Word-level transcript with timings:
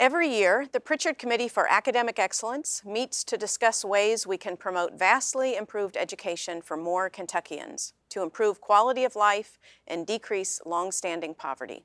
Every 0.00 0.34
year, 0.34 0.66
the 0.72 0.80
Prichard 0.80 1.18
Committee 1.18 1.46
for 1.46 1.70
Academic 1.70 2.18
Excellence 2.18 2.80
meets 2.86 3.22
to 3.22 3.36
discuss 3.36 3.84
ways 3.84 4.26
we 4.26 4.38
can 4.38 4.56
promote 4.56 4.98
vastly 4.98 5.56
improved 5.56 5.94
education 5.94 6.62
for 6.62 6.78
more 6.78 7.10
Kentuckians 7.10 7.92
to 8.08 8.22
improve 8.22 8.62
quality 8.62 9.04
of 9.04 9.14
life 9.14 9.58
and 9.86 10.06
decrease 10.06 10.58
longstanding 10.64 11.34
poverty. 11.34 11.84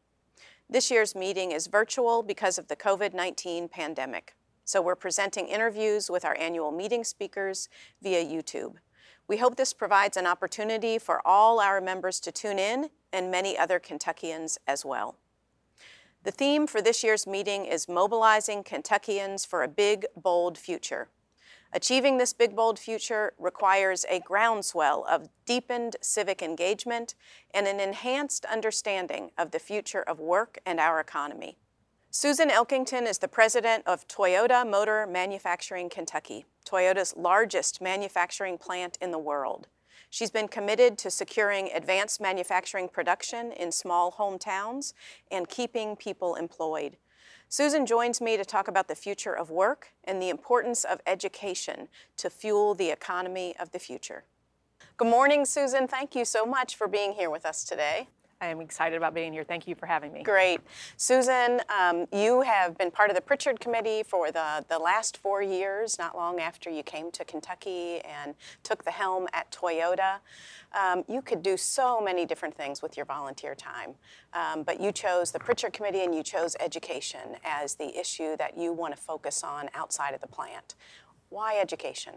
This 0.70 0.90
year's 0.90 1.14
meeting 1.14 1.52
is 1.52 1.68
virtual 1.68 2.24
because 2.24 2.58
of 2.58 2.70
the 2.70 2.78
COVID-19 2.78 3.70
pandemic, 3.70 4.34
so 4.64 4.82
we're 4.82 4.96
presenting 4.96 5.50
interviews 5.50 6.10
with 6.10 6.24
our 6.24 6.38
annual 6.40 6.72
meeting 6.72 7.04
speakers 7.04 7.68
via 8.02 8.24
YouTube. 8.24 8.76
We 9.28 9.36
hope 9.36 9.58
this 9.58 9.74
provides 9.74 10.16
an 10.16 10.26
opportunity 10.26 11.00
for 11.00 11.22
all 11.28 11.60
our 11.60 11.82
members 11.82 12.22
to 12.22 12.32
tune 12.32 12.60
in 12.60 12.92
and 13.12 13.30
many 13.30 13.58
other 13.58 13.78
Kentuckians 13.78 14.58
as 14.68 14.86
well. 14.86 15.18
The 16.26 16.32
theme 16.32 16.66
for 16.66 16.82
this 16.82 17.04
year's 17.04 17.28
meeting 17.28 17.66
is 17.66 17.88
Mobilizing 17.88 18.64
Kentuckians 18.64 19.46
for 19.46 19.62
a 19.62 19.68
Big, 19.68 20.08
Bold 20.18 20.58
Future. 20.58 21.08
Achieving 21.72 22.18
this 22.18 22.34
big, 22.34 22.56
bold 22.56 22.80
future 22.80 23.34
requires 23.38 24.08
a 24.10 24.22
groundswell 24.22 25.06
of 25.08 25.30
deepened 25.46 25.98
civic 26.02 26.42
engagement 26.42 27.14
and 27.54 27.68
an 27.68 27.80
enhanced 27.80 28.44
understanding 28.46 29.30
of 29.38 29.52
the 29.52 29.60
future 29.60 30.02
of 30.02 30.20
work 30.20 30.58
and 30.66 30.80
our 30.80 31.00
economy. 31.00 31.60
Susan 32.10 32.50
Elkington 32.50 33.08
is 33.08 33.20
the 33.20 33.28
president 33.28 33.84
of 33.86 34.08
Toyota 34.08 34.68
Motor 34.68 35.06
Manufacturing 35.06 35.90
Kentucky, 35.90 36.46
Toyota's 36.66 37.16
largest 37.16 37.82
manufacturing 37.82 38.58
plant 38.58 38.98
in 39.00 39.12
the 39.12 39.20
world. 39.20 39.68
She's 40.10 40.32
been 40.32 40.48
committed 40.48 40.98
to 41.00 41.12
securing 41.12 41.70
advanced 41.74 42.22
manufacturing 42.22 42.88
production 42.90 43.52
in 43.52 43.72
small 43.72 44.12
hometowns 44.14 44.94
and 45.32 45.50
keeping 45.50 45.96
people 45.96 46.36
employed. 46.36 46.98
Susan 47.50 47.86
joins 47.86 48.22
me 48.22 48.38
to 48.38 48.46
talk 48.46 48.68
about 48.68 48.88
the 48.88 48.96
future 48.96 49.36
of 49.36 49.50
work 49.50 49.94
and 50.04 50.22
the 50.22 50.30
importance 50.30 50.84
of 50.84 51.02
education 51.06 51.88
to 52.18 52.30
fuel 52.30 52.74
the 52.74 52.90
economy 52.90 53.56
of 53.60 53.72
the 53.72 53.80
future. 53.80 54.24
Good 54.98 55.08
morning, 55.08 55.46
Susan. 55.46 55.88
Thank 55.88 56.16
you 56.16 56.26
so 56.26 56.46
much 56.46 56.76
for 56.76 56.88
being 56.88 57.14
here 57.14 57.30
with 57.30 57.46
us 57.46 57.64
today. 57.64 58.08
I 58.46 58.50
am 58.50 58.62
excited 58.62 58.96
about 58.96 59.16
being 59.16 59.34
here. 59.34 59.44
Thank 59.44 59.68
you 59.68 59.74
for 59.74 59.88
having 59.88 60.14
me. 60.14 60.22
Great. 60.22 60.62
Susan, 60.98 61.62
um, 61.68 62.06
you 62.14 62.42
have 62.42 62.78
been 62.78 62.92
part 62.92 63.10
of 63.10 63.16
the 63.16 63.22
Prichard 63.22 63.60
Committee 63.60 64.04
for 64.04 64.32
the, 64.32 64.64
the 64.70 64.78
last 64.78 65.18
four 65.18 65.42
years, 65.42 65.98
not 65.98 66.16
long 66.16 66.40
after 66.40 66.70
you 66.70 66.84
came 66.84 67.10
to 67.12 67.26
Kentucky 67.26 68.02
and 68.02 68.36
took 68.62 68.84
the 68.84 68.92
helm 68.92 69.28
at 69.34 69.52
Toyota. 69.52 70.18
Um, 70.80 71.04
you 71.08 71.24
could 71.24 71.42
do 71.42 71.58
so 71.58 72.00
many 72.00 72.24
different 72.26 72.56
things 72.56 72.84
with 72.84 72.96
your 72.96 73.06
volunteer 73.08 73.56
time, 73.56 73.96
um, 74.34 74.62
but 74.62 74.80
you 74.80 74.92
chose 74.92 75.32
the 75.32 75.40
Prichard 75.40 75.74
Committee 75.74 76.04
and 76.04 76.14
you 76.14 76.22
chose 76.22 76.56
education 76.60 77.38
as 77.44 77.74
the 77.76 78.00
issue 78.00 78.38
that 78.38 78.56
you 78.56 78.74
want 78.74 78.96
to 78.96 79.02
focus 79.02 79.44
on 79.44 79.70
outside 79.74 80.14
of 80.14 80.22
the 80.22 80.28
plant. 80.28 80.76
Why 81.30 81.58
education? 81.60 82.14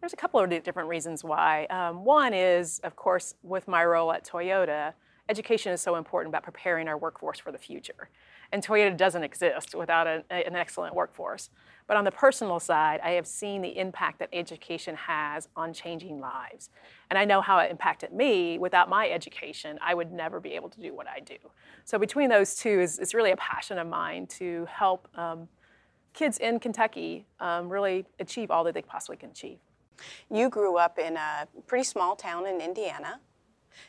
There's 0.00 0.12
a 0.12 0.16
couple 0.16 0.40
of 0.40 0.50
different 0.50 0.88
reasons 0.88 1.22
why. 1.22 1.66
Um, 1.66 2.04
one 2.04 2.34
is, 2.34 2.80
of 2.80 2.96
course, 2.96 3.34
with 3.42 3.68
my 3.68 3.84
role 3.84 4.12
at 4.12 4.24
Toyota, 4.24 4.94
education 5.28 5.72
is 5.72 5.80
so 5.80 5.96
important 5.96 6.30
about 6.30 6.42
preparing 6.42 6.88
our 6.88 6.98
workforce 6.98 7.38
for 7.38 7.52
the 7.52 7.58
future. 7.58 8.08
And 8.52 8.64
Toyota 8.64 8.96
doesn't 8.96 9.24
exist 9.24 9.74
without 9.74 10.06
an, 10.06 10.22
an 10.30 10.54
excellent 10.54 10.94
workforce. 10.94 11.50
But 11.86 11.96
on 11.96 12.04
the 12.04 12.10
personal 12.10 12.60
side, 12.60 13.00
I 13.02 13.10
have 13.12 13.26
seen 13.26 13.62
the 13.62 13.78
impact 13.78 14.18
that 14.20 14.28
education 14.32 14.94
has 14.94 15.48
on 15.54 15.72
changing 15.72 16.20
lives. 16.20 16.70
And 17.10 17.18
I 17.18 17.24
know 17.24 17.40
how 17.40 17.58
it 17.58 17.70
impacted 17.70 18.12
me. 18.12 18.58
Without 18.58 18.88
my 18.88 19.08
education, 19.08 19.78
I 19.82 19.94
would 19.94 20.12
never 20.12 20.40
be 20.40 20.52
able 20.52 20.70
to 20.70 20.80
do 20.80 20.94
what 20.94 21.06
I 21.08 21.20
do. 21.20 21.36
So 21.84 21.98
between 21.98 22.30
those 22.30 22.54
two, 22.54 22.80
is, 22.80 22.98
it's 22.98 23.12
really 23.12 23.32
a 23.32 23.36
passion 23.36 23.78
of 23.78 23.86
mine 23.86 24.26
to 24.38 24.66
help 24.70 25.08
um, 25.16 25.48
kids 26.14 26.38
in 26.38 26.58
Kentucky 26.58 27.26
um, 27.40 27.68
really 27.68 28.06
achieve 28.18 28.50
all 28.50 28.64
that 28.64 28.74
they 28.74 28.82
possibly 28.82 29.16
can 29.16 29.30
achieve. 29.30 29.58
You 30.30 30.48
grew 30.48 30.76
up 30.76 30.98
in 30.98 31.16
a 31.16 31.46
pretty 31.66 31.84
small 31.84 32.16
town 32.16 32.46
in 32.46 32.60
Indiana, 32.60 33.20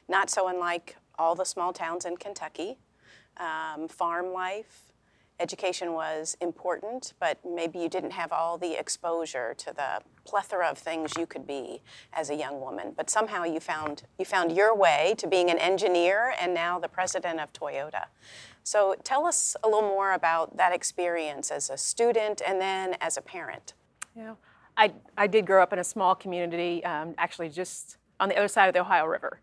not 0.09 0.29
so 0.29 0.47
unlike 0.47 0.97
all 1.17 1.35
the 1.35 1.45
small 1.45 1.73
towns 1.73 2.05
in 2.05 2.17
Kentucky. 2.17 2.77
Um, 3.37 3.87
farm 3.87 4.31
life, 4.31 4.93
education 5.39 5.93
was 5.93 6.37
important, 6.41 7.13
but 7.19 7.39
maybe 7.45 7.79
you 7.79 7.89
didn't 7.89 8.11
have 8.11 8.31
all 8.31 8.57
the 8.57 8.79
exposure 8.79 9.53
to 9.57 9.73
the 9.73 10.01
plethora 10.23 10.67
of 10.67 10.77
things 10.77 11.11
you 11.17 11.25
could 11.25 11.45
be 11.45 11.81
as 12.13 12.29
a 12.29 12.35
young 12.35 12.59
woman. 12.59 12.93
But 12.95 13.09
somehow 13.09 13.43
you 13.43 13.59
found 13.59 14.03
you 14.17 14.25
found 14.25 14.55
your 14.55 14.75
way 14.75 15.15
to 15.17 15.27
being 15.27 15.49
an 15.49 15.57
engineer 15.57 16.33
and 16.39 16.53
now 16.53 16.79
the 16.79 16.87
president 16.87 17.39
of 17.39 17.51
Toyota. 17.53 18.05
So 18.63 18.95
tell 19.03 19.25
us 19.25 19.55
a 19.63 19.67
little 19.67 19.89
more 19.89 20.13
about 20.13 20.57
that 20.57 20.73
experience 20.73 21.51
as 21.51 21.69
a 21.69 21.77
student 21.77 22.41
and 22.45 22.59
then 22.59 22.95
as 22.99 23.17
a 23.17 23.21
parent. 23.21 23.73
Yeah, 24.15 24.35
I, 24.77 24.93
I 25.17 25.27
did 25.27 25.45
grow 25.45 25.61
up 25.61 25.73
in 25.73 25.79
a 25.79 25.83
small 25.83 26.15
community, 26.15 26.83
um, 26.83 27.13
actually 27.17 27.49
just 27.49 27.97
on 28.19 28.29
the 28.29 28.37
other 28.37 28.47
side 28.47 28.67
of 28.67 28.73
the 28.73 28.79
Ohio 28.79 29.05
River. 29.05 29.41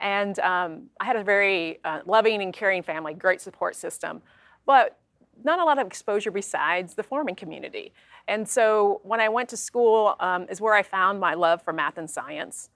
And 0.00 0.38
um, 0.40 0.90
I 1.00 1.04
had 1.04 1.16
a 1.16 1.24
very 1.24 1.80
uh, 1.84 2.00
loving 2.06 2.42
and 2.42 2.52
caring 2.52 2.82
family, 2.82 3.14
great 3.14 3.40
support 3.40 3.74
system, 3.74 4.22
but 4.66 4.98
not 5.44 5.58
a 5.58 5.64
lot 5.64 5.78
of 5.78 5.86
exposure 5.86 6.30
besides 6.30 6.94
the 6.94 7.02
farming 7.02 7.36
community. 7.36 7.92
And 8.26 8.48
so 8.48 9.00
when 9.04 9.20
I 9.20 9.28
went 9.28 9.48
to 9.50 9.56
school 9.56 10.16
um, 10.20 10.46
is 10.50 10.60
where 10.60 10.74
I 10.74 10.82
found 10.82 11.20
my 11.20 11.34
love 11.34 11.62
for 11.62 11.72
math 11.72 11.98
and 11.98 12.08
science. 12.10 12.70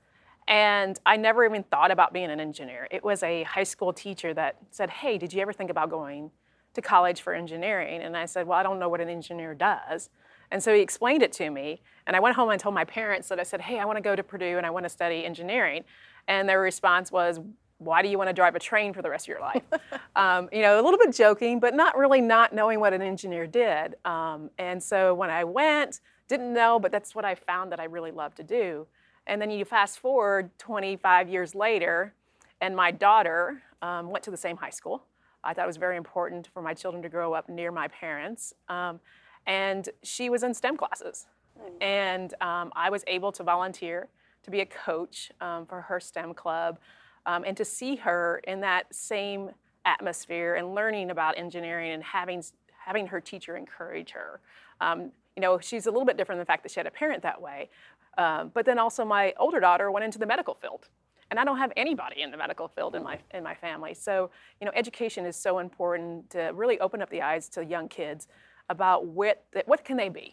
And 0.49 0.99
I 1.07 1.17
never 1.17 1.45
even 1.45 1.63
thought 1.63 1.91
about 1.91 2.13
being 2.13 2.31
an 2.31 2.41
engineer. 2.41 2.89
It 2.91 3.05
was 3.05 3.23
a 3.23 3.45
high 3.45 3.63
school 3.63 3.93
teacher 3.93 4.35
that 4.35 4.57
said, 4.71 4.91
Hey, 4.91 5.19
did 5.19 5.33
you 5.33 5.41
ever 5.41 5.53
think 5.53 5.71
about 5.71 5.91
going 5.91 6.31
to 6.75 6.83
college 6.83 7.21
for 7.21 7.33
engineering? 7.33 8.03
And 8.03 8.17
I 8.17 8.27
said, 8.27 8.47
Well, 8.47 8.59
I 8.59 8.63
don't 8.63 8.79
know 8.79 8.89
what 8.89 9.01
an 9.01 9.09
engineer 9.09 9.55
does. 9.55 10.11
And 10.51 10.63
so 10.63 10.75
he 10.75 10.81
explained 10.81 11.23
it 11.23 11.33
to 11.35 11.49
me. 11.49 11.81
And 12.07 12.17
I 12.17 12.21
went 12.21 12.35
home 12.37 12.51
and 12.51 12.61
told 12.61 12.75
my 12.75 12.85
parents 12.85 13.29
that 13.29 13.39
I 13.39 13.45
said, 13.45 13.61
Hey, 13.61 13.79
I 13.79 13.85
want 13.85 13.99
to 13.99 14.03
go 14.03 14.17
to 14.17 14.23
Purdue 14.23 14.57
and 14.57 14.67
I 14.67 14.71
want 14.71 14.85
to 14.85 14.91
study 14.91 15.25
engineering. 15.25 15.85
And 16.29 16.49
their 16.49 16.61
response 16.61 17.11
was, 17.11 17.41
why 17.79 18.03
do 18.03 18.09
you 18.09 18.17
want 18.17 18.29
to 18.29 18.35
drive 18.35 18.55
a 18.55 18.61
train 18.61 18.93
for 18.93 19.03
the 19.03 19.11
rest 19.11 19.25
of 19.25 19.29
your 19.29 19.41
life? 19.41 19.63
um, 20.17 20.49
you 20.53 20.63
know, 20.63 20.81
a 20.81 20.83
little 20.83 20.99
bit 20.99 21.13
joking, 21.15 21.59
but 21.59 21.75
not 21.75 21.97
really 21.97 22.21
not 22.21 22.53
knowing 22.53 22.81
what 22.81 22.93
an 22.93 23.03
engineer 23.03 23.47
did. 23.47 23.97
Um, 24.05 24.51
and 24.59 24.83
so 24.83 25.15
when 25.15 25.31
I 25.31 25.45
went, 25.45 26.01
didn't 26.29 26.53
know, 26.53 26.79
but 26.79 26.93
that's 26.93 27.15
what 27.15 27.25
I 27.25 27.35
found 27.35 27.73
that 27.73 27.81
I 27.81 27.85
really 27.85 28.11
love 28.11 28.35
to 28.37 28.43
do. 28.43 28.87
And 29.27 29.41
then 29.41 29.51
you 29.51 29.65
fast 29.65 29.99
forward 29.99 30.51
25 30.59 31.29
years 31.29 31.55
later, 31.55 32.15
and 32.61 32.75
my 32.75 32.91
daughter 32.91 33.63
um, 33.83 34.11
went 34.11 34.25
to 34.25 34.31
the 34.31 34.37
same 34.37 34.57
high 34.57 34.71
school. 34.71 35.05
I 35.45 35.55
thought 35.55 35.65
it 35.65 35.67
was 35.67 35.77
very 35.77 35.97
important 35.97 36.49
for 36.53 36.63
my 36.63 36.75
children 36.75 37.03
to 37.03 37.09
grow 37.09 37.33
up 37.33 37.49
near 37.49 37.73
my 37.73 37.89
parents. 37.89 38.55
Um, 38.69 39.01
and 39.47 39.89
she 40.03 40.31
was 40.31 40.45
in 40.45 40.55
STEM 40.55 40.77
classes. 40.77 41.27
Mm. 41.61 41.83
And 41.83 42.35
um, 42.41 42.73
I 42.77 42.91
was 42.91 43.03
able 43.07 43.33
to 43.33 43.43
volunteer 43.43 44.09
to 44.43 44.51
be 44.51 44.61
a 44.61 44.67
coach 44.67 45.31
um, 45.41 45.67
for 45.67 45.81
her 45.83 46.01
STEM 46.01 46.35
club, 46.35 46.79
um, 47.27 47.45
and 47.45 47.57
to 47.57 47.65
see 47.65 47.97
her 47.97 48.41
in 48.47 48.61
that 48.61 48.93
same 48.95 49.51
atmosphere 49.85 50.55
and 50.55 50.75
learning 50.75 51.11
about 51.11 51.37
engineering 51.39 51.93
and 51.93 52.03
having 52.03 52.43
having 52.85 53.07
her 53.07 53.21
teacher 53.21 53.57
encourage 53.57 54.11
her. 54.11 54.41
Um, 54.81 55.13
you 55.37 55.41
know, 55.41 55.59
she's 55.59 55.87
a 55.87 55.91
little 55.91 56.05
bit 56.05 56.17
different 56.17 56.39
than 56.39 56.43
the 56.43 56.47
fact 56.47 56.63
that 56.65 56.73
she 56.73 56.81
had 56.81 56.87
a 56.87 56.91
parent 56.91 57.23
that 57.23 57.41
way. 57.41 57.71
Um, 58.19 58.51
but 58.53 58.67
then 58.67 58.79
also, 58.79 59.05
my 59.05 59.33
older 59.39 59.61
daughter 59.61 59.91
went 59.91 60.05
into 60.05 60.19
the 60.19 60.27
medical 60.27 60.55
field, 60.55 60.89
and 61.31 61.41
I 61.41 61.45
don't 61.45 61.59
have 61.59 61.73
anybody 61.77 62.23
in 62.23 62.31
the 62.31 62.37
medical 62.37 62.69
field 62.69 62.95
in 62.95 63.03
my 63.03 63.19
in 63.33 63.43
my 63.43 63.55
family. 63.55 63.95
So, 63.95 64.31
you 64.61 64.67
know, 64.67 64.73
education 64.75 65.25
is 65.25 65.37
so 65.37 65.59
important 65.59 66.29
to 66.31 66.51
really 66.55 66.79
open 66.81 67.01
up 67.01 67.11
the 67.11 67.23
eyes 67.23 67.49
to 67.51 67.65
young 67.65 67.89
kids 67.89 68.29
about 68.69 69.07
what 69.07 69.45
what 69.67 69.85
can 69.85 69.97
they 69.97 70.09
be 70.09 70.33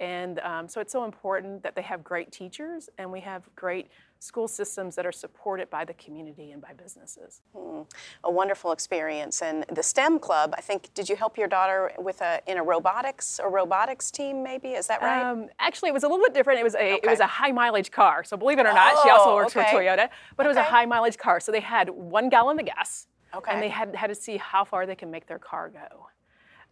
and 0.00 0.38
um, 0.40 0.68
so 0.68 0.80
it's 0.80 0.92
so 0.92 1.04
important 1.04 1.62
that 1.62 1.74
they 1.74 1.82
have 1.82 2.04
great 2.04 2.30
teachers 2.30 2.88
and 2.98 3.10
we 3.10 3.20
have 3.20 3.42
great 3.56 3.88
school 4.20 4.48
systems 4.48 4.96
that 4.96 5.06
are 5.06 5.12
supported 5.12 5.70
by 5.70 5.84
the 5.84 5.94
community 5.94 6.50
and 6.52 6.60
by 6.60 6.72
businesses. 6.72 7.40
Hmm. 7.56 7.82
A 8.24 8.30
wonderful 8.30 8.72
experience. 8.72 9.42
And 9.42 9.64
the 9.72 9.82
STEM 9.82 10.18
club, 10.18 10.54
I 10.56 10.60
think, 10.60 10.92
did 10.94 11.08
you 11.08 11.16
help 11.16 11.38
your 11.38 11.48
daughter 11.48 11.92
with 11.98 12.20
a 12.20 12.40
in 12.46 12.58
a 12.58 12.62
robotics 12.62 13.40
or 13.40 13.50
robotics 13.50 14.10
team? 14.10 14.42
Maybe 14.42 14.70
is 14.70 14.86
that 14.86 15.02
right? 15.02 15.22
Um, 15.22 15.48
actually, 15.58 15.90
it 15.90 15.94
was 15.94 16.04
a 16.04 16.08
little 16.08 16.24
bit 16.24 16.34
different. 16.34 16.60
It 16.60 16.64
was 16.64 16.74
a 16.74 16.78
okay. 16.78 17.00
it 17.02 17.10
was 17.10 17.20
a 17.20 17.26
high 17.26 17.52
mileage 17.52 17.90
car. 17.90 18.24
So 18.24 18.36
believe 18.36 18.58
it 18.58 18.66
or 18.66 18.72
not, 18.72 18.92
oh, 18.96 19.00
she 19.04 19.10
also 19.10 19.34
works 19.34 19.56
okay. 19.56 19.70
for 19.70 19.78
Toyota. 19.78 20.08
But 20.36 20.44
okay. 20.44 20.46
it 20.46 20.48
was 20.48 20.56
a 20.56 20.64
high 20.64 20.86
mileage 20.86 21.18
car. 21.18 21.40
So 21.40 21.52
they 21.52 21.60
had 21.60 21.90
one 21.90 22.28
gallon 22.28 22.58
of 22.58 22.66
gas. 22.66 23.06
Okay. 23.34 23.52
And 23.52 23.62
they 23.62 23.68
had 23.68 23.94
had 23.94 24.08
to 24.08 24.14
see 24.14 24.36
how 24.36 24.64
far 24.64 24.86
they 24.86 24.96
can 24.96 25.10
make 25.10 25.26
their 25.26 25.38
car 25.38 25.70
go 25.70 26.06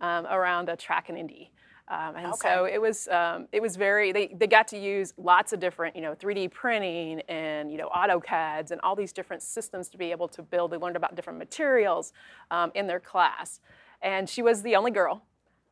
um, 0.01 0.27
around 0.27 0.69
a 0.69 0.77
track 0.77 1.09
in 1.09 1.17
Indy. 1.17 1.53
Um, 1.89 2.17
and 2.17 2.27
okay. 2.33 2.37
so 2.43 2.65
it 2.65 2.81
was 2.81 3.07
um, 3.09 3.47
it 3.53 3.63
was 3.63 3.77
very 3.77 4.11
they, 4.11 4.35
they 4.37 4.49
got 4.49 4.67
to 4.69 4.79
use 4.79 5.15
lots 5.17 5.53
of 5.53 5.61
different 5.61 5.95
you 5.95 6.03
know 6.03 6.17
3D 6.17 6.51
printing 6.51 7.21
and 7.29 7.71
you 7.71 7.79
know 7.79 7.89
AutoCADs 7.91 8.73
and 8.73 8.81
all 8.81 8.97
these 8.97 9.13
different 9.13 9.41
systems 9.41 9.89
to 9.91 9.99
be 9.99 10.11
able 10.11 10.27
to 10.29 10.43
build. 10.43 10.73
They 10.73 10.79
learned 10.79 10.97
about 10.97 11.15
different 11.15 11.39
materials 11.39 12.13
um, 12.51 12.73
in 12.75 12.89
their 12.89 12.99
class, 12.99 13.61
and 14.03 14.29
she 14.29 14.43
was 14.43 14.63
the 14.63 14.75
only 14.75 14.91
girl, 14.91 15.23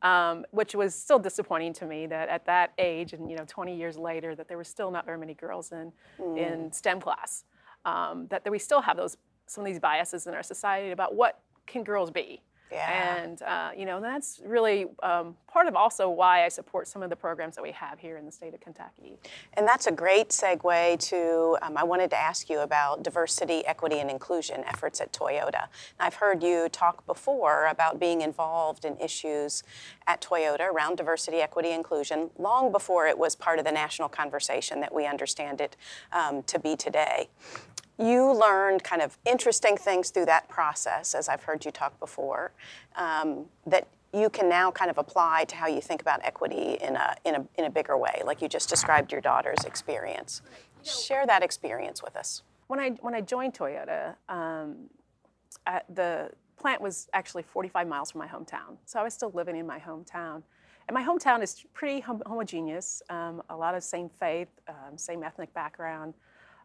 um, 0.02 0.44
which 0.52 0.76
was 0.76 0.94
still 0.94 1.19
disappointing 1.19 1.72
to 1.75 1.87
me 1.87 2.06
that 2.06 2.28
at 2.28 2.46
that 2.46 2.75
age 2.78 3.12
and 3.12 3.28
you 3.28 3.37
know 3.37 3.44
20 3.49 3.76
years 3.76 3.99
later 3.99 4.37
that 4.37 4.46
there 4.46 4.56
were 4.56 4.62
still 4.62 4.93
not 4.93 5.06
very 5.06 5.19
many 5.19 5.34
girls 5.34 5.72
in 5.72 5.93
mm. 6.20 6.38
in 6.38 6.72
STEM 6.72 7.00
class. 7.00 7.44
Um, 7.87 8.28
that, 8.28 8.44
that 8.44 8.50
we 8.50 8.58
still 8.58 8.81
have 8.81 8.96
those 8.96 9.16
some 9.46 9.62
of 9.62 9.66
these 9.66 9.81
biases 9.81 10.28
in 10.28 10.34
our 10.34 10.44
society 10.44 10.93
about 10.93 11.16
what 11.16 11.40
can 11.66 11.82
girls 11.82 12.11
be 12.11 12.40
Yeah. 12.70 13.16
And, 13.16 13.43
uh, 13.43 13.70
you 13.76 13.87
know, 13.87 14.00
that's 14.00 14.40
really 14.44 14.87
um, 15.02 15.37
part 15.46 15.69
of 15.69 15.76
also 15.76 16.08
why 16.08 16.44
I 16.44 16.49
support 16.49 16.88
some 16.88 17.02
of 17.02 17.11
the 17.11 17.16
programs 17.16 17.55
that 17.55 17.62
we 17.62 17.70
have 17.72 17.99
here 17.99 18.16
in 18.16 18.26
the 18.26 18.32
state 18.32 18.55
of 18.55 18.61
Kentucky. 18.61 19.19
And 19.55 19.66
that's 19.66 19.87
a 19.87 19.93
great 19.93 20.31
segue 20.31 20.99
to 21.11 21.56
um, 21.62 21.76
I 21.76 21.84
wanted 21.84 22.11
to 22.11 22.19
ask 22.19 22.50
you 22.50 22.61
about 22.61 23.02
diversity, 23.02 23.64
equity, 23.66 24.00
and 24.00 24.11
inclusion 24.11 24.64
efforts 24.66 25.00
at 25.00 25.12
Toyota. 25.12 25.69
I've 26.00 26.14
heard 26.14 26.43
you 26.43 26.69
talk 26.69 27.06
before 27.06 27.66
about 27.66 28.00
being 28.00 28.22
involved 28.22 28.84
in 28.84 28.99
issues 28.99 29.62
at 30.06 30.20
Toyota 30.20 30.69
around 30.70 30.96
diversity, 30.96 31.38
equity, 31.38 31.70
inclusion 31.70 32.31
long 32.38 32.72
before 32.72 33.06
it 33.06 33.19
was 33.19 33.37
part 33.37 33.58
of 33.58 33.64
the 33.64 33.72
national 33.72 34.08
conversation 34.08 34.81
that 34.81 34.94
we 34.94 35.06
understand 35.06 35.61
it 35.61 35.76
um, 36.12 36.43
to 36.44 36.58
be 36.58 36.76
today 36.76 37.28
you 37.99 38.32
learned 38.32 38.82
kind 38.82 39.02
of 39.02 39.19
interesting 39.25 39.76
things 39.76 40.11
through 40.11 40.26
that 40.26 40.49
process, 40.49 41.14
as 41.14 41.29
I've 41.29 41.44
heard 41.44 41.64
you 41.64 41.70
talk 41.70 41.99
before, 42.00 42.52
um, 42.96 43.46
that 43.67 43.87
you 44.12 44.31
can 44.31 44.49
now 44.49 44.70
kind 44.70 44.91
of 44.91 44.99
apply 44.99 45.44
to 45.44 45.56
how 45.56 45.67
you 45.67 45.81
think 45.81 46.00
about 46.00 46.20
equity 46.25 46.79
in 46.81 46.96
a, 46.96 47.17
in 47.25 47.35
a, 47.35 47.46
in 47.56 47.64
a 47.64 47.70
bigger 47.70 47.96
way, 47.96 48.23
like 48.25 48.41
you 48.43 48.49
just 48.49 48.69
described 48.69 49.12
your 49.12 49.20
daughter's 49.20 49.64
experience. 49.64 50.43
Share 50.82 51.26
that 51.26 51.43
experience 51.43 52.02
with 52.02 52.17
us. 52.17 52.43
When 52.67 52.79
I, 52.79 52.91
when 53.00 53.14
I 53.14 53.20
joined 53.20 53.55
Toyota, 53.55 54.14
um, 54.29 54.90
the 55.88 56.31
plant 56.56 56.81
was 56.81 57.08
actually 57.12 57.43
45 57.43 57.88
miles 57.88 58.11
from 58.11 58.20
my 58.20 58.26
hometown. 58.26 58.76
So 58.85 59.00
I 59.00 59.02
was 59.02 59.14
still 59.14 59.31
living 59.35 59.56
in 59.56 59.67
my 59.67 59.79
hometown. 59.79 60.43
And 60.87 60.94
my 60.94 61.02
hometown 61.02 61.43
is 61.43 61.64
pretty 61.73 62.00
hom- 62.00 62.23
homogeneous, 62.26 63.02
um, 63.08 63.43
a 63.49 63.56
lot 63.56 63.75
of 63.75 63.82
same 63.82 64.08
faith, 64.08 64.49
um, 64.69 64.99
same 64.99 65.23
ethnic 65.23 65.52
background 65.55 66.14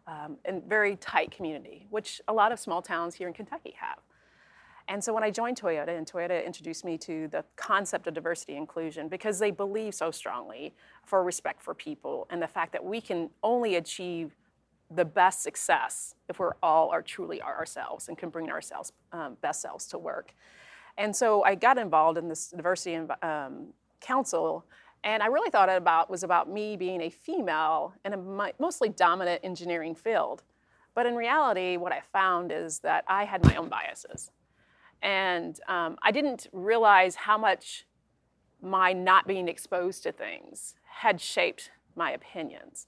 um, 0.09 0.37
and 0.45 0.63
very 0.63 0.95
tight 0.95 1.31
community, 1.31 1.85
which 1.89 2.21
a 2.27 2.33
lot 2.33 2.51
of 2.51 2.59
small 2.59 2.81
towns 2.81 3.15
here 3.15 3.27
in 3.27 3.33
Kentucky 3.33 3.75
have. 3.79 3.99
And 4.87 5.03
so 5.03 5.13
when 5.13 5.23
I 5.23 5.29
joined 5.29 5.61
Toyota, 5.61 5.95
and 5.95 6.11
Toyota 6.11 6.43
introduced 6.43 6.83
me 6.83 6.97
to 6.99 7.27
the 7.27 7.45
concept 7.55 8.07
of 8.07 8.15
diversity 8.15 8.55
inclusion 8.55 9.07
because 9.07 9.37
they 9.37 9.51
believe 9.51 9.93
so 9.93 10.09
strongly 10.09 10.73
for 11.05 11.23
respect 11.23 11.61
for 11.61 11.75
people 11.75 12.25
and 12.31 12.41
the 12.41 12.47
fact 12.47 12.71
that 12.71 12.83
we 12.83 12.99
can 12.99 13.29
only 13.43 13.75
achieve 13.75 14.35
the 14.89 15.05
best 15.05 15.43
success 15.43 16.15
if 16.27 16.39
we're 16.39 16.55
all 16.63 16.89
are 16.89 17.03
truly 17.03 17.39
ourselves 17.43 18.07
and 18.07 18.17
can 18.17 18.29
bring 18.29 18.49
ourselves 18.49 18.91
um, 19.11 19.37
best 19.41 19.61
selves 19.61 19.85
to 19.85 19.99
work. 19.99 20.33
And 20.97 21.15
so 21.15 21.43
I 21.43 21.53
got 21.53 21.77
involved 21.77 22.17
in 22.17 22.27
this 22.27 22.47
diversity 22.47 22.95
um, 23.21 23.67
council 24.01 24.65
and 25.03 25.23
I 25.23 25.27
really 25.27 25.49
thought 25.49 25.69
it 25.69 25.77
about 25.77 26.09
was 26.09 26.23
about 26.23 26.49
me 26.49 26.75
being 26.75 27.01
a 27.01 27.09
female 27.09 27.93
in 28.03 28.13
a 28.13 28.53
mostly 28.59 28.89
dominant 28.89 29.41
engineering 29.43 29.95
field. 29.95 30.43
But 30.93 31.05
in 31.05 31.15
reality, 31.15 31.77
what 31.77 31.91
I 31.91 32.01
found 32.01 32.51
is 32.51 32.79
that 32.79 33.05
I 33.07 33.23
had 33.23 33.43
my 33.45 33.55
own 33.55 33.69
biases. 33.69 34.31
And 35.01 35.57
um, 35.67 35.97
I 36.01 36.11
didn't 36.11 36.47
realize 36.51 37.15
how 37.15 37.37
much 37.37 37.85
my 38.61 38.91
not 38.91 39.25
being 39.25 39.47
exposed 39.47 40.03
to 40.03 40.11
things 40.11 40.75
had 40.83 41.21
shaped 41.21 41.71
my 41.95 42.11
opinions. 42.11 42.87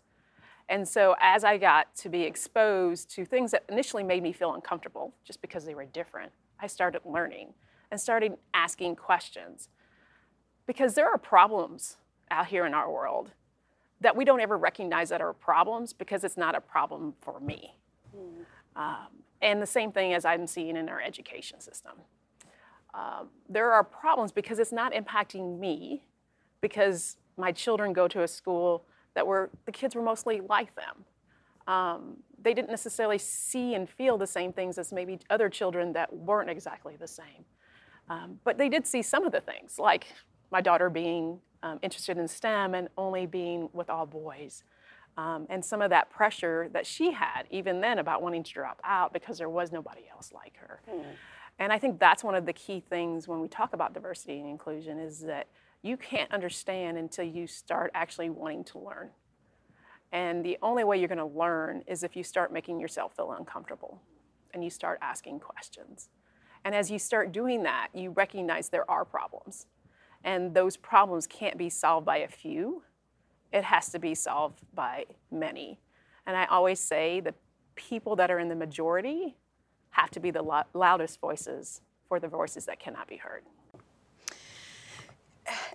And 0.68 0.88
so 0.88 1.16
as 1.22 1.44
I 1.44 1.58
got 1.58 1.96
to 1.98 2.10
be 2.10 2.24
exposed 2.24 3.10
to 3.12 3.26
things 3.26 3.52
that 3.52 3.64
initially 3.70 4.04
made 4.04 4.24
me 4.24 4.34
feel 4.34 4.54
uncomfortable 4.54 5.14
just 5.24 5.42
because 5.42 5.66
they 5.66 5.76
were 5.76 5.86
different, 5.86 6.32
I 6.60 6.68
started 6.68 7.02
learning 7.06 7.54
and 7.90 8.00
started 8.00 8.38
asking 8.54 8.96
questions. 8.98 9.70
Because 10.66 10.94
there 10.94 11.10
are 11.10 11.18
problems 11.18 11.98
out 12.32 12.48
here 12.48 12.66
in 12.66 12.74
our 12.74 12.92
world 12.92 13.32
that 14.02 14.16
we 14.16 14.26
don't 14.26 14.42
ever 14.42 14.58
recognize 14.58 15.10
that 15.10 15.22
are 15.22 15.34
problems 15.34 15.94
because 15.94 16.24
it's 16.24 16.38
not 16.38 16.56
a 16.56 16.62
problem 16.62 17.14
for 17.22 17.40
me. 17.40 17.76
Mm. 18.16 18.46
Um, 18.76 19.08
and 19.42 19.62
the 19.62 19.68
same 19.68 19.92
thing 19.92 20.14
as 20.14 20.26
I'm 20.26 20.48
seeing 20.48 20.76
in 20.76 20.90
our 20.90 21.00
education 21.00 21.60
system. 21.62 21.94
Um, 22.94 23.30
there 23.48 23.72
are 23.72 23.84
problems 23.84 24.32
because 24.32 24.60
it's 24.60 24.72
not 24.72 24.94
impacting 24.94 25.60
me 25.60 26.04
because 26.60 27.18
my 27.38 27.52
children 27.52 27.94
go 27.94 28.08
to 28.08 28.24
a 28.24 28.28
school 28.28 28.86
that 29.14 29.26
were 29.26 29.50
the 29.66 29.72
kids 29.72 29.96
were 29.96 30.02
mostly 30.02 30.42
like 30.42 30.76
them. 30.76 31.06
Um, 31.68 32.18
they 32.42 32.54
didn't 32.54 32.70
necessarily 32.70 33.18
see 33.18 33.76
and 33.76 33.90
feel 33.90 34.18
the 34.18 34.28
same 34.28 34.52
things 34.52 34.78
as 34.78 34.92
maybe 34.92 35.20
other 35.30 35.48
children 35.48 35.94
that 35.94 36.12
weren't 36.12 36.50
exactly 36.50 36.96
the 36.98 37.08
same. 37.08 37.46
Um, 38.10 38.40
but 38.44 38.58
they 38.58 38.68
did 38.68 38.86
see 38.86 39.02
some 39.02 39.26
of 39.26 39.32
the 39.32 39.42
things, 39.42 39.78
like 39.80 40.08
my 40.52 40.60
daughter 40.60 40.90
being 40.90 41.40
um, 41.64 41.80
interested 41.82 42.18
in 42.18 42.28
STEM 42.28 42.74
and 42.74 42.90
only 42.98 43.26
being 43.26 43.70
with 43.74 43.90
all 43.90 44.06
boys. 44.06 44.64
Um, 45.18 45.46
and 45.50 45.64
some 45.64 45.82
of 45.82 45.90
that 45.90 46.10
pressure 46.10 46.70
that 46.72 46.86
she 46.86 47.12
had, 47.12 47.44
even 47.50 47.82
then, 47.82 48.00
about 48.00 48.22
wanting 48.22 48.44
to 48.44 48.54
drop 48.54 48.80
out 48.84 49.12
because 49.12 49.38
there 49.38 49.50
was 49.50 49.72
nobody 49.72 50.04
else 50.12 50.32
like 50.34 50.56
her. 50.58 50.82
Mm. 50.90 51.04
And 51.60 51.74
I 51.74 51.80
think 51.80 52.00
that's 52.00 52.24
one 52.24 52.34
of 52.34 52.46
the 52.46 52.54
key 52.54 52.80
things 52.90 53.28
when 53.28 53.42
we 53.42 53.48
talk 53.48 53.74
about 53.74 53.94
diversity 53.94 54.40
and 54.40 54.50
inclusion 54.50 55.00
is 55.00 55.20
that 55.22 55.48
you 55.82 55.98
can't 55.98 56.32
understand 56.32 56.98
until 56.98 57.26
you 57.26 57.46
start 57.46 57.92
actually 57.94 58.30
wanting 58.30 58.64
to 58.66 58.80
learn. 58.80 59.10
And 60.12 60.44
the 60.44 60.58
only 60.62 60.84
way 60.84 60.98
you're 60.98 61.08
going 61.08 61.18
to 61.18 61.26
learn 61.26 61.84
is 61.88 62.04
if 62.04 62.16
you 62.16 62.24
start 62.24 62.52
making 62.52 62.80
yourself 62.80 63.16
feel 63.16 63.32
uncomfortable 63.32 64.02
and 64.54 64.64
you 64.64 64.70
start 64.70 65.00
asking 65.02 65.40
questions. 65.40 66.10
And 66.64 66.76
as 66.76 66.92
you 66.92 67.00
start 67.00 67.32
doing 67.32 67.64
that, 67.64 67.90
you 67.94 68.12
recognize 68.12 68.70
there 68.70 68.90
are 68.90 69.06
problems 69.06 69.68
and 70.24 70.54
those 70.54 70.78
problems 70.78 71.28
can't 71.28 71.58
be 71.58 71.70
solved 71.70 72.06
by 72.06 72.18
a 72.18 72.28
few, 72.28 72.84
it 73.52 73.64
has 73.64 73.90
to 73.90 74.00
be 74.00 74.16
solved 74.16 74.62
by 74.74 75.06
many. 75.32 75.80
And 76.26 76.38
I 76.38 76.46
always 76.46 76.80
say 76.80 77.20
the 77.20 77.34
people 77.76 78.16
that 78.16 78.30
are 78.30 78.40
in 78.40 78.48
the 78.48 78.56
majority 78.56 79.36
have 79.92 80.12
to 80.12 80.20
be 80.20 80.32
the 80.32 80.42
lo- 80.42 80.64
loudest 80.74 81.20
voices 81.20 81.82
for 82.08 82.20
the 82.20 82.28
voices 82.28 82.66
that 82.66 82.80
cannot 82.80 83.08
be 83.08 83.18
heard. 83.18 83.44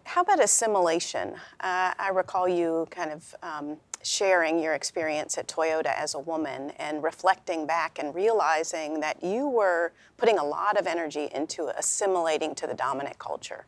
How 0.04 0.22
about 0.22 0.42
assimilation? 0.42 1.34
Uh, 1.60 1.92
I 1.98 2.10
recall 2.14 2.48
you 2.48 2.86
kind 2.90 3.10
of 3.10 3.34
um, 3.42 3.76
sharing 4.02 4.58
your 4.62 4.74
experience 4.74 5.36
at 5.36 5.48
Toyota 5.48 5.92
as 5.94 6.14
a 6.14 6.18
woman 6.18 6.70
and 6.78 7.02
reflecting 7.02 7.66
back 7.66 7.98
and 7.98 8.14
realizing 8.14 9.00
that 9.00 9.22
you 9.22 9.48
were 9.48 9.92
putting 10.16 10.38
a 10.38 10.44
lot 10.44 10.78
of 10.78 10.86
energy 10.86 11.28
into 11.34 11.76
assimilating 11.76 12.54
to 12.54 12.66
the 12.66 12.74
dominant 12.74 13.18
culture. 13.18 13.66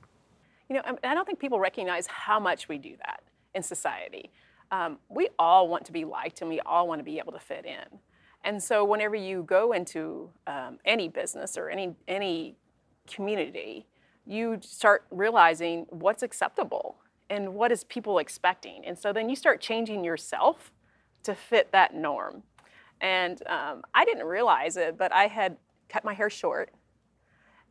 You 0.69 0.77
know, 0.77 0.83
I 1.03 1.15
don't 1.15 1.25
think 1.25 1.39
people 1.39 1.59
recognize 1.59 2.07
how 2.07 2.39
much 2.39 2.69
we 2.69 2.79
do 2.79 2.95
that 3.05 3.23
in 3.55 3.63
society. 3.63 4.31
Um, 4.71 4.99
we 5.09 5.29
all 5.39 5.69
want 5.69 5.87
to 5.87 5.93
be 5.93 6.05
liked 6.05 6.43
and 6.43 6.51
we 6.51 6.61
all 6.61 6.87
want 6.87 6.99
to 7.01 7.05
be 7.05 7.19
able 7.19 7.33
to 7.33 7.39
fit 7.39 7.65
in. 7.65 7.99
And 8.45 8.63
so 8.63 8.85
whenever 8.85 9.17
you 9.17 9.43
go 9.43 9.73
into 9.73 10.31
um, 10.47 10.79
any 10.85 11.09
business 11.09 11.57
or 11.57 11.71
any, 11.71 11.95
any 12.07 12.57
community, 13.07 13.87
you 14.27 14.59
start 14.61 15.07
realizing 15.11 15.87
what's 15.89 16.23
acceptable 16.23 16.97
and 17.31 17.55
what 17.55 17.73
is 17.73 17.85
people 17.85 18.19
expecting. 18.19 18.85
And 18.85 18.99
so 18.99 19.13
then 19.13 19.29
you 19.29 19.37
start 19.37 19.61
changing 19.61 20.05
yourself 20.05 20.71
to 21.23 21.35
fit 21.35 21.73
that 21.73 21.95
norm. 21.95 22.43
And 23.01 23.43
um, 23.47 23.83
I 23.95 24.05
didn't 24.05 24.27
realize 24.27 24.77
it, 24.77 24.99
but 24.99 25.13
I 25.13 25.27
had 25.29 25.57
cut 25.89 26.05
my 26.05 26.15
hair 26.15 26.31
short 26.31 26.71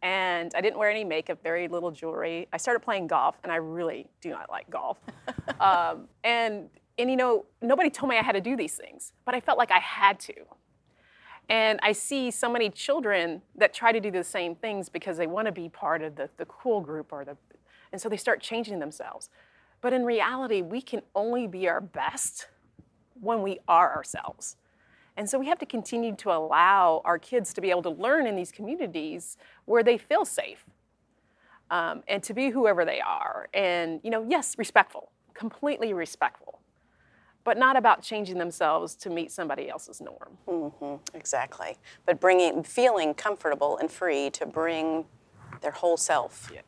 and 0.02 0.52
I 0.56 0.62
didn't 0.62 0.78
wear 0.78 0.90
any 0.90 1.04
makeup, 1.04 1.40
very 1.44 1.68
little 1.68 1.92
jewelry. 1.92 2.48
I 2.54 2.58
started 2.58 2.82
playing 2.82 3.08
golf, 3.08 3.36
and 3.44 3.52
I 3.52 3.58
really 3.58 4.08
do 4.22 4.30
not 4.30 4.50
like 4.50 4.70
golf. 4.70 4.98
um, 5.60 6.08
and 6.24 6.70
and 6.98 7.10
you 7.10 7.16
know, 7.16 7.46
nobody 7.62 7.90
told 7.90 8.10
me 8.10 8.18
I 8.18 8.24
had 8.24 8.34
to 8.34 8.42
do 8.42 8.56
these 8.56 8.76
things, 8.76 9.14
but 9.26 9.36
I 9.36 9.40
felt 9.40 9.58
like 9.58 9.72
I 9.72 9.80
had 9.80 10.20
to. 10.22 10.34
And 11.50 11.80
I 11.82 11.92
see 11.94 12.32
so 12.32 12.52
many 12.52 12.70
children 12.70 13.42
that 13.56 13.74
try 13.74 13.92
to 13.92 14.00
do 14.00 14.12
the 14.12 14.24
same 14.24 14.56
things 14.56 14.90
because 14.90 15.18
they 15.18 15.28
want 15.28 15.46
to 15.46 15.52
be 15.52 15.70
part 15.70 16.02
of 16.02 16.16
the, 16.16 16.30
the 16.38 16.46
cool 16.46 16.82
group 16.82 17.14
or 17.14 17.24
the, 17.24 17.38
and 17.92 18.02
so 18.02 18.10
they 18.10 18.18
start 18.18 18.42
changing 18.42 18.80
themselves. 18.80 19.30
But 19.80 19.94
in 19.94 20.04
reality, 20.04 20.62
we 20.62 20.82
can 20.82 21.02
only 21.16 21.48
be 21.48 21.70
our 21.70 21.80
best 21.80 22.48
when 23.20 23.42
we 23.42 23.60
are 23.68 23.96
ourselves. 23.96 24.58
And 25.18 25.28
so 25.28 25.40
we 25.40 25.48
have 25.48 25.58
to 25.60 25.66
continue 25.66 26.16
to 26.18 26.32
allow 26.32 27.02
our 27.04 27.18
kids 27.18 27.52
to 27.56 27.62
be 27.62 27.72
able 27.72 27.82
to 27.84 27.90
learn 27.90 28.28
in 28.28 28.36
these 28.36 28.52
communities 28.52 29.38
where 29.66 29.84
they 29.84 29.98
feel 29.98 30.24
safe 30.26 30.64
um, 31.72 32.04
and 32.08 32.22
to 32.24 32.34
be 32.36 32.52
whoever 32.52 32.86
they 32.86 33.02
are. 33.02 33.50
And, 33.54 34.00
you 34.04 34.12
know, 34.12 34.26
yes, 34.30 34.56
respectful, 34.60 35.10
completely 35.34 35.92
respectful, 35.92 36.60
but 37.44 37.58
not 37.58 37.76
about 37.76 38.04
changing 38.04 38.38
themselves 38.38 38.96
to 38.98 39.10
meet 39.10 39.32
somebody 39.32 39.70
else's 39.70 40.00
norm. 40.00 40.38
Mm-hmm, 40.48 41.18
exactly. 41.18 41.78
But 42.06 42.20
bringing, 42.20 42.62
feeling 42.62 43.16
comfortable 43.16 43.78
and 43.80 43.92
free 43.92 44.30
to 44.32 44.46
bring 44.46 45.06
their 45.62 45.72
whole 45.72 45.98
self 45.98 46.52
yeah. 46.54 46.62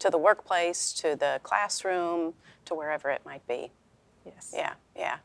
to 0.00 0.10
the 0.10 0.18
workplace, 0.18 0.92
to 0.94 1.16
the 1.16 1.40
classroom, 1.42 2.34
to 2.66 2.74
wherever 2.74 3.08
it 3.08 3.22
might 3.24 3.46
be. 3.48 3.72
Yes. 4.26 4.52
Yeah, 4.54 4.74
yeah. 4.94 5.16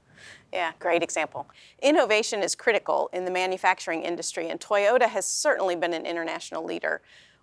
Yeah, 0.51 0.71
great 0.79 1.03
example. 1.03 1.47
Innovation 1.81 2.41
is 2.41 2.55
critical 2.55 3.09
in 3.13 3.25
the 3.25 3.31
manufacturing 3.31 4.03
industry, 4.03 4.49
and 4.49 4.59
Toyota 4.59 5.07
has 5.07 5.25
certainly 5.25 5.75
been 5.75 5.93
an 5.93 6.05
international 6.05 6.63
leader. 6.63 7.01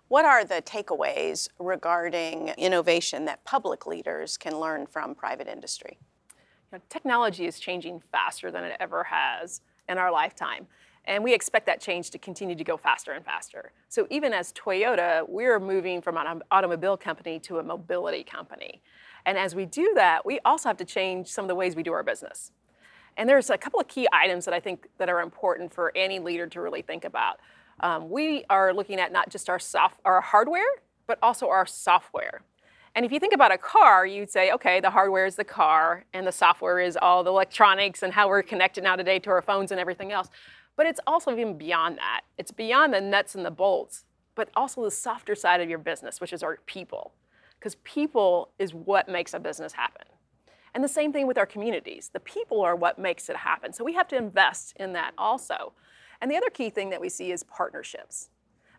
What 0.09 0.25
are 0.25 0.45
the 0.45 0.61
takeaways 0.61 1.49
regarding 1.59 2.49
innovation 2.57 3.25
that 3.25 3.43
public 3.43 3.85
leaders 3.85 4.37
can 4.37 4.59
learn 4.59 4.87
from 4.87 5.15
private 5.15 5.47
industry? 5.47 5.97
You 6.71 6.77
know, 6.77 6.81
technology 6.89 7.45
is 7.45 7.59
changing 7.59 8.01
faster 8.11 8.51
than 8.51 8.63
it 8.63 8.77
ever 8.79 9.03
has 9.05 9.61
in 9.89 9.97
our 9.97 10.11
lifetime. 10.11 10.67
And 11.05 11.23
we 11.23 11.33
expect 11.33 11.65
that 11.67 11.79
change 11.79 12.09
to 12.11 12.17
continue 12.17 12.55
to 12.55 12.63
go 12.63 12.75
faster 12.75 13.13
and 13.13 13.23
faster. 13.23 13.71
So 13.87 14.07
even 14.09 14.33
as 14.33 14.51
Toyota, 14.51 15.27
we're 15.27 15.59
moving 15.59 16.01
from 16.01 16.17
an 16.17 16.41
automobile 16.51 16.97
company 16.97 17.39
to 17.41 17.59
a 17.59 17.63
mobility 17.63 18.23
company. 18.23 18.81
And 19.25 19.37
as 19.37 19.55
we 19.55 19.65
do 19.65 19.93
that, 19.95 20.25
we 20.25 20.39
also 20.43 20.67
have 20.67 20.77
to 20.77 20.85
change 20.85 21.27
some 21.27 21.45
of 21.45 21.49
the 21.49 21.55
ways 21.55 21.75
we 21.75 21.83
do 21.83 21.93
our 21.93 22.03
business. 22.03 22.51
And 23.17 23.27
there's 23.27 23.49
a 23.49 23.57
couple 23.57 23.79
of 23.79 23.87
key 23.87 24.07
items 24.13 24.45
that 24.45 24.53
I 24.53 24.59
think 24.59 24.87
that 24.99 25.09
are 25.09 25.21
important 25.21 25.73
for 25.73 25.91
any 25.95 26.19
leader 26.19 26.47
to 26.47 26.61
really 26.61 26.83
think 26.83 27.03
about. 27.03 27.39
Um, 27.79 28.09
we 28.09 28.45
are 28.49 28.73
looking 28.73 28.99
at 28.99 29.11
not 29.11 29.29
just 29.29 29.49
our 29.49 29.59
soft, 29.59 29.99
our 30.05 30.21
hardware, 30.21 30.61
but 31.07 31.19
also 31.21 31.49
our 31.49 31.65
software. 31.65 32.41
And 32.95 33.05
if 33.05 33.11
you 33.11 33.19
think 33.19 33.33
about 33.33 33.51
a 33.51 33.57
car, 33.57 34.05
you'd 34.05 34.31
say, 34.31 34.51
okay, 34.51 34.79
the 34.79 34.89
hardware 34.89 35.25
is 35.25 35.35
the 35.35 35.43
car, 35.43 36.05
and 36.13 36.25
the 36.25 36.31
software 36.31 36.79
is 36.79 36.97
all 36.99 37.23
the 37.23 37.29
electronics 37.29 38.01
and 38.01 38.13
how 38.13 38.27
we're 38.27 38.41
connected 38.41 38.83
now 38.83 38.95
today 38.95 39.19
to 39.19 39.29
our 39.29 39.41
phones 39.41 39.71
and 39.71 39.79
everything 39.79 40.11
else. 40.11 40.29
But 40.75 40.85
it's 40.85 40.99
also 41.05 41.31
even 41.31 41.57
beyond 41.57 41.97
that. 41.97 42.21
It's 42.37 42.51
beyond 42.51 42.93
the 42.93 43.01
nuts 43.01 43.35
and 43.35 43.45
the 43.45 43.51
bolts, 43.51 44.05
but 44.35 44.49
also 44.55 44.83
the 44.83 44.91
softer 44.91 45.35
side 45.35 45.61
of 45.61 45.69
your 45.69 45.79
business, 45.79 46.19
which 46.21 46.33
is 46.33 46.43
our 46.43 46.57
people. 46.65 47.13
Because 47.59 47.75
people 47.83 48.49
is 48.59 48.73
what 48.73 49.09
makes 49.09 49.33
a 49.33 49.39
business 49.39 49.73
happen. 49.73 50.07
And 50.73 50.83
the 50.83 50.89
same 50.89 51.11
thing 51.11 51.27
with 51.27 51.37
our 51.37 51.45
communities. 51.45 52.09
The 52.13 52.19
people 52.19 52.61
are 52.61 52.75
what 52.75 52.99
makes 52.99 53.29
it 53.29 53.37
happen. 53.37 53.73
So 53.73 53.83
we 53.83 53.93
have 53.93 54.07
to 54.09 54.17
invest 54.17 54.75
in 54.77 54.93
that 54.93 55.13
also. 55.17 55.73
And 56.21 56.29
the 56.29 56.35
other 56.35 56.49
key 56.49 56.69
thing 56.69 56.89
that 56.91 57.01
we 57.01 57.09
see 57.09 57.31
is 57.31 57.43
partnerships. 57.43 58.29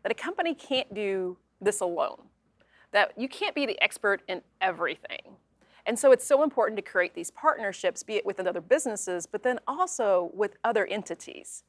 That 0.03 0.13
a 0.13 0.15
company 0.15 0.55
can't 0.55 0.93
do 0.95 1.39
this 1.61 1.81
alone. 1.81 2.23
That 2.93 3.13
you 3.17 3.29
can't 3.29 3.55
be 3.55 3.67
the 3.67 3.81
expert 3.83 4.23
in 4.29 4.43
everything. 4.61 5.37
And 5.87 5.99
so 5.99 6.13
it's 6.13 6.25
so 6.25 6.43
important 6.43 6.77
to 6.77 6.83
create 6.83 7.15
these 7.15 7.31
partnerships, 7.31 8.03
be 8.03 8.15
it 8.17 8.27
with 8.27 8.39
other 8.41 8.61
businesses, 8.61 9.27
but 9.27 9.43
then 9.43 9.59
also 9.67 10.31
with 10.35 10.57
other 10.63 10.87
entities 10.87 11.65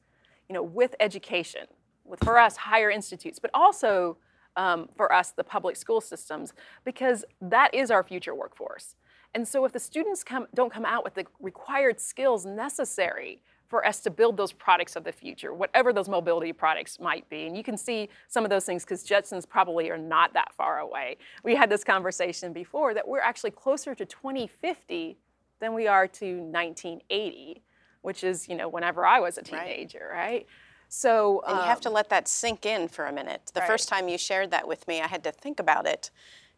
you 0.50 0.54
know, 0.54 0.64
with 0.64 0.96
education, 0.98 1.68
with 2.04 2.18
for 2.24 2.36
us 2.36 2.56
higher 2.56 2.90
institutes, 2.90 3.38
but 3.38 3.52
also 3.54 4.16
um, 4.56 4.88
for 4.96 5.12
us 5.12 5.30
the 5.30 5.44
public 5.44 5.76
school 5.76 6.00
systems, 6.00 6.52
because 6.84 7.24
that 7.40 7.72
is 7.72 7.88
our 7.92 8.02
future 8.02 8.34
workforce. 8.34 8.96
And 9.34 9.46
so 9.46 9.64
if 9.64 9.72
the 9.72 9.78
students 9.78 10.24
come, 10.24 10.46
don't 10.54 10.72
come 10.72 10.84
out 10.84 11.04
with 11.04 11.14
the 11.14 11.26
required 11.40 12.00
skills 12.00 12.44
necessary 12.44 13.42
for 13.68 13.86
us 13.86 14.00
to 14.00 14.10
build 14.10 14.36
those 14.36 14.52
products 14.52 14.96
of 14.96 15.04
the 15.04 15.12
future, 15.12 15.54
whatever 15.54 15.92
those 15.92 16.08
mobility 16.08 16.52
products 16.52 16.98
might 16.98 17.28
be. 17.28 17.46
And 17.46 17.56
you 17.56 17.62
can 17.62 17.76
see 17.76 18.08
some 18.26 18.42
of 18.42 18.50
those 18.50 18.64
things 18.64 18.84
because 18.84 19.06
Jetsons 19.06 19.48
probably 19.48 19.90
are 19.90 19.98
not 19.98 20.32
that 20.34 20.52
far 20.54 20.80
away. 20.80 21.18
We 21.44 21.54
had 21.54 21.70
this 21.70 21.84
conversation 21.84 22.52
before 22.52 22.94
that 22.94 23.06
we're 23.06 23.20
actually 23.20 23.52
closer 23.52 23.94
to 23.94 24.04
2050 24.04 25.16
than 25.60 25.74
we 25.74 25.86
are 25.86 26.08
to 26.08 26.38
1980 26.38 27.62
which 28.02 28.24
is, 28.24 28.48
you 28.48 28.54
know, 28.54 28.68
whenever 28.68 29.04
I 29.04 29.20
was 29.20 29.38
a 29.38 29.42
teenager, 29.42 30.08
right? 30.10 30.18
right? 30.18 30.46
So 30.88 31.42
and 31.46 31.52
um, 31.52 31.58
you 31.58 31.64
have 31.64 31.80
to 31.82 31.88
um, 31.88 31.94
let 31.94 32.08
that 32.10 32.28
sink 32.28 32.66
in 32.66 32.88
for 32.88 33.06
a 33.06 33.12
minute. 33.12 33.50
The 33.54 33.60
right. 33.60 33.66
first 33.68 33.88
time 33.88 34.08
you 34.08 34.18
shared 34.18 34.50
that 34.50 34.66
with 34.66 34.86
me, 34.88 35.00
I 35.00 35.06
had 35.06 35.22
to 35.24 35.32
think 35.32 35.60
about 35.60 35.86
it, 35.86 36.10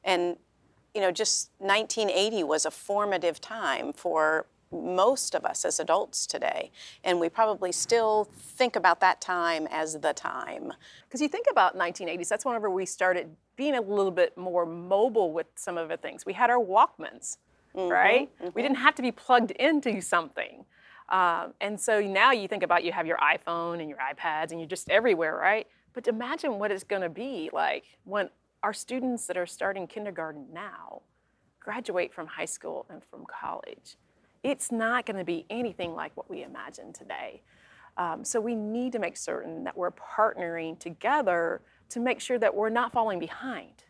and 0.04 0.36
you 0.94 1.00
know, 1.00 1.10
just 1.10 1.50
1980 1.58 2.44
was 2.44 2.66
a 2.66 2.70
formative 2.70 3.40
time 3.40 3.92
for 3.92 4.46
most 4.72 5.34
of 5.34 5.44
us 5.44 5.64
as 5.64 5.78
adults 5.78 6.26
today. 6.26 6.70
And 7.04 7.20
we 7.20 7.28
probably 7.28 7.72
still 7.72 8.28
think 8.34 8.76
about 8.76 9.00
that 9.00 9.20
time 9.20 9.68
as 9.70 10.00
the 10.00 10.12
time. 10.12 10.72
Because 11.06 11.20
you 11.20 11.28
think 11.28 11.46
about 11.50 11.76
1980s, 11.76 12.28
that's 12.28 12.44
whenever 12.44 12.70
we 12.70 12.86
started 12.86 13.34
being 13.56 13.74
a 13.74 13.80
little 13.80 14.10
bit 14.10 14.36
more 14.36 14.64
mobile 14.64 15.32
with 15.32 15.46
some 15.56 15.76
of 15.76 15.88
the 15.88 15.96
things. 15.96 16.24
We 16.24 16.32
had 16.32 16.50
our 16.50 16.58
Walkmans, 16.58 17.36
mm-hmm, 17.76 17.88
right? 17.88 18.30
Mm-hmm. 18.38 18.48
We 18.54 18.62
didn't 18.62 18.78
have 18.78 18.94
to 18.96 19.02
be 19.02 19.12
plugged 19.12 19.50
into 19.52 20.00
something. 20.00 20.64
Um, 21.10 21.52
and 21.60 21.78
so 21.78 22.00
now 22.00 22.32
you 22.32 22.48
think 22.48 22.62
about 22.62 22.84
you 22.84 22.92
have 22.92 23.06
your 23.06 23.18
iPhone 23.18 23.80
and 23.80 23.88
your 23.88 23.98
iPads 23.98 24.50
and 24.50 24.60
you're 24.60 24.68
just 24.68 24.88
everywhere, 24.88 25.36
right? 25.36 25.66
But 25.92 26.08
imagine 26.08 26.58
what 26.58 26.70
it's 26.70 26.84
going 26.84 27.02
to 27.02 27.10
be 27.10 27.50
like 27.52 27.84
when 28.04 28.30
our 28.62 28.72
students 28.72 29.26
that 29.26 29.36
are 29.36 29.46
starting 29.46 29.86
kindergarten 29.86 30.46
now 30.52 31.02
graduate 31.60 32.12
from 32.12 32.26
high 32.26 32.44
school 32.44 32.86
and 32.90 33.02
from 33.04 33.24
college. 33.26 33.96
It's 34.42 34.72
not 34.72 35.06
going 35.06 35.18
to 35.18 35.24
be 35.24 35.46
anything 35.50 35.94
like 35.94 36.16
what 36.16 36.28
we 36.28 36.42
imagine 36.42 36.92
today. 36.92 37.42
Um, 37.96 38.24
so 38.24 38.40
we 38.40 38.54
need 38.54 38.92
to 38.92 38.98
make 38.98 39.16
certain 39.16 39.64
that 39.64 39.76
we're 39.76 39.92
partnering 39.92 40.78
together 40.78 41.60
to 41.90 42.00
make 42.00 42.20
sure 42.20 42.38
that 42.38 42.54
we're 42.54 42.70
not 42.70 42.92
falling 42.92 43.18
behind. 43.18 43.84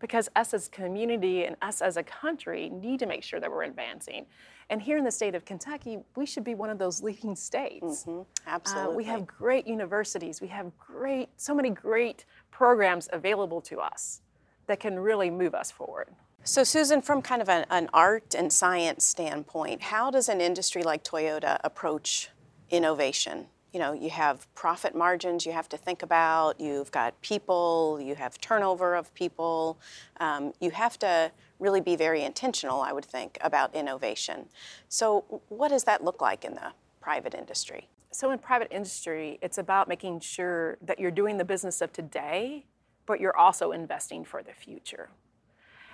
Because 0.00 0.28
us 0.34 0.52
as 0.52 0.66
a 0.66 0.70
community 0.70 1.44
and 1.44 1.54
us 1.62 1.80
as 1.80 1.96
a 1.96 2.02
country 2.02 2.68
need 2.68 2.98
to 2.98 3.06
make 3.06 3.22
sure 3.22 3.38
that 3.38 3.50
we're 3.50 3.62
advancing. 3.62 4.26
And 4.68 4.82
here 4.82 4.96
in 4.96 5.04
the 5.04 5.10
state 5.12 5.34
of 5.36 5.44
Kentucky, 5.44 5.98
we 6.16 6.26
should 6.26 6.42
be 6.42 6.54
one 6.54 6.70
of 6.70 6.78
those 6.78 7.02
leading 7.02 7.36
states. 7.36 8.04
Mm-hmm. 8.04 8.22
Absolutely. 8.46 8.94
Uh, 8.94 8.96
we 8.96 9.04
have 9.04 9.26
great 9.26 9.66
universities. 9.66 10.40
We 10.40 10.48
have 10.48 10.76
great, 10.76 11.28
so 11.36 11.54
many 11.54 11.70
great 11.70 12.24
programs 12.52 13.08
available 13.12 13.60
to 13.62 13.80
us 13.80 14.20
that 14.68 14.78
can 14.78 15.00
really 15.00 15.30
move 15.30 15.54
us 15.54 15.72
forward. 15.72 16.08
So, 16.44 16.62
Susan, 16.62 17.02
from 17.02 17.22
kind 17.22 17.42
of 17.42 17.48
an, 17.48 17.66
an 17.70 17.88
art 17.92 18.34
and 18.36 18.52
science 18.52 19.04
standpoint, 19.04 19.82
how 19.82 20.10
does 20.10 20.28
an 20.28 20.40
industry 20.40 20.84
like 20.84 21.02
Toyota 21.02 21.58
approach 21.64 22.30
innovation? 22.70 23.46
you 23.72 23.80
know, 23.80 23.92
you 23.92 24.10
have 24.10 24.52
profit 24.54 24.94
margins 24.94 25.46
you 25.46 25.52
have 25.52 25.68
to 25.70 25.76
think 25.76 26.02
about, 26.02 26.60
you've 26.60 26.90
got 26.90 27.20
people, 27.22 27.98
you 28.00 28.14
have 28.14 28.38
turnover 28.40 28.94
of 28.94 29.12
people. 29.14 29.78
Um, 30.20 30.52
you 30.60 30.70
have 30.70 30.98
to 31.00 31.32
really 31.58 31.80
be 31.80 31.96
very 31.96 32.22
intentional, 32.22 32.80
I 32.80 32.92
would 32.92 33.04
think, 33.04 33.38
about 33.40 33.74
innovation. 33.74 34.46
So, 34.88 35.42
what 35.48 35.68
does 35.68 35.84
that 35.84 36.04
look 36.04 36.20
like 36.20 36.44
in 36.44 36.54
the 36.54 36.72
private 37.00 37.34
industry? 37.34 37.88
So, 38.12 38.30
in 38.30 38.38
private 38.38 38.68
industry, 38.70 39.38
it's 39.42 39.58
about 39.58 39.88
making 39.88 40.20
sure 40.20 40.78
that 40.82 40.98
you're 40.98 41.10
doing 41.10 41.38
the 41.38 41.44
business 41.44 41.80
of 41.80 41.92
today, 41.92 42.66
but 43.06 43.20
you're 43.20 43.36
also 43.36 43.72
investing 43.72 44.24
for 44.24 44.42
the 44.42 44.52
future. 44.52 45.08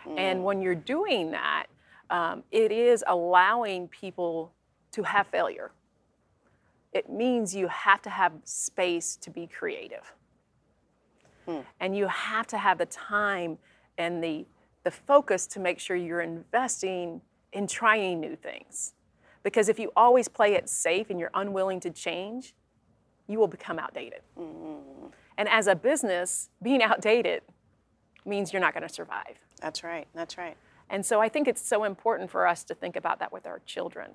Mm. 0.07 0.19
And 0.19 0.45
when 0.45 0.61
you're 0.61 0.75
doing 0.75 1.31
that, 1.31 1.67
um, 2.11 2.43
it 2.51 2.73
is 2.73 3.05
allowing 3.07 3.89
people 3.89 4.53
to 4.93 5.03
have 5.03 5.27
failure 5.29 5.71
it 6.93 7.11
means 7.11 7.55
you 7.55 7.69
have 7.69 8.03
to 8.03 8.11
have 8.11 8.33
space 8.45 9.17
to 9.17 9.31
be 9.31 9.47
creative. 9.47 10.15
Hmm. 11.47 11.61
And 11.81 11.97
you 11.97 12.07
have 12.09 12.47
to 12.49 12.59
have 12.59 12.79
the 12.79 12.87
time 12.87 13.59
and 13.97 14.23
the, 14.23 14.47
the 14.85 14.91
focus 14.91 15.47
to 15.49 15.61
make 15.61 15.79
sure 15.79 15.97
you're 15.97 16.21
investing 16.21 17.21
in 17.53 17.67
trying 17.67 18.21
new 18.21 18.37
things. 18.37 18.95
Because 19.43 19.69
if 19.69 19.79
you 19.79 19.93
always 19.97 20.29
play 20.29 20.55
it 20.55 20.69
safe 20.69 21.11
and 21.11 21.19
you're 21.19 21.31
unwilling 21.35 21.81
to 21.81 21.91
change, 21.91 22.55
you 23.27 23.39
will 23.39 23.49
become 23.49 23.79
outdated. 23.79 24.21
Mm-hmm. 24.39 25.09
And 25.37 25.49
as 25.49 25.67
a 25.67 25.75
business, 25.75 26.51
being 26.63 26.83
outdated 26.91 27.43
means 28.25 28.53
you're 28.53 28.61
not 28.61 28.75
going 28.75 28.87
to 28.87 28.93
survive. 28.93 29.39
That's 29.61 29.83
right. 29.83 30.07
That's 30.15 30.37
right. 30.39 30.57
And 30.91 31.05
so 31.05 31.21
I 31.21 31.29
think 31.29 31.49
it's 31.49 31.67
so 31.67 31.85
important 31.85 32.31
for 32.31 32.47
us 32.47 32.65
to 32.65 32.75
think 32.75 32.97
about 32.97 33.19
that 33.21 33.33
with 33.33 33.47
our 33.47 33.61
children 33.67 34.11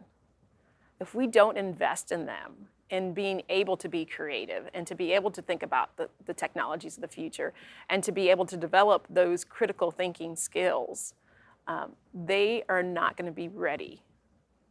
if 0.99 1.13
we 1.13 1.27
don't 1.27 1.57
invest 1.57 2.11
in 2.11 2.25
them 2.25 2.67
in 2.89 3.13
being 3.13 3.41
able 3.49 3.75
to 3.75 3.89
be 3.89 4.05
creative 4.05 4.69
and 4.73 4.87
to 4.87 4.95
be 4.95 5.11
able 5.11 5.31
to 5.31 5.41
think 5.41 5.61
about 5.61 5.95
the, 5.97 6.07
the 6.25 6.33
technologies 6.33 6.95
of 6.95 7.01
the 7.01 7.07
future 7.07 7.53
and 7.89 8.03
to 8.03 8.11
be 8.11 8.29
able 8.29 8.45
to 8.45 8.55
develop 8.55 9.05
those 9.09 9.43
critical 9.43 9.91
thinking 9.91 10.35
skills, 10.35 11.13
um, 11.67 11.91
they 12.13 12.63
are 12.69 12.83
not 12.83 13.17
going 13.17 13.25
to 13.25 13.33
be 13.33 13.47
ready 13.49 14.01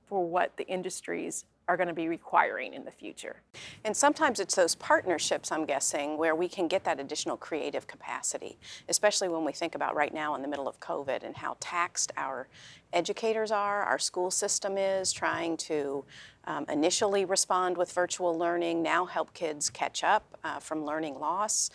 for 0.09 0.25
what 0.25 0.57
the 0.57 0.67
industries 0.67 1.45
are 1.69 1.77
going 1.77 1.89
to 1.89 1.95
be 1.95 2.09
requiring 2.09 2.75
in 2.75 2.85
the 2.85 2.91
future. 2.91 3.37
And 3.85 3.97
sometimes 3.97 4.41
it's 4.41 4.57
those 4.57 4.75
partnerships, 4.75 5.53
I'm 5.53 5.65
guessing, 5.65 6.19
where 6.19 6.35
we 6.35 6.49
can 6.49 6.67
get 6.67 6.85
that 6.85 6.99
additional 6.99 7.37
creative 7.37 7.87
capacity, 7.87 8.59
especially 8.89 9.29
when 9.29 9.45
we 9.45 9.53
think 9.53 9.75
about 9.75 9.95
right 9.95 10.13
now 10.13 10.35
in 10.35 10.43
the 10.43 10.49
middle 10.49 10.69
of 10.69 10.81
COVID 10.81 11.23
and 11.23 11.37
how 11.37 11.57
taxed 11.61 12.13
our 12.17 12.49
educators 12.93 13.51
are, 13.51 13.83
our 13.85 13.99
school 13.99 14.31
system 14.31 14.77
is, 14.77 15.13
trying 15.13 15.57
to 15.57 16.05
um, 16.45 16.67
initially 16.69 17.25
respond 17.25 17.77
with 17.77 17.93
virtual 17.93 18.37
learning, 18.37 18.83
now 18.83 19.07
help 19.07 19.33
kids 19.33 19.71
catch 19.71 20.03
up 20.03 20.25
uh, 20.43 20.59
from 20.59 20.85
learning 20.85 21.19
loss 21.19 21.71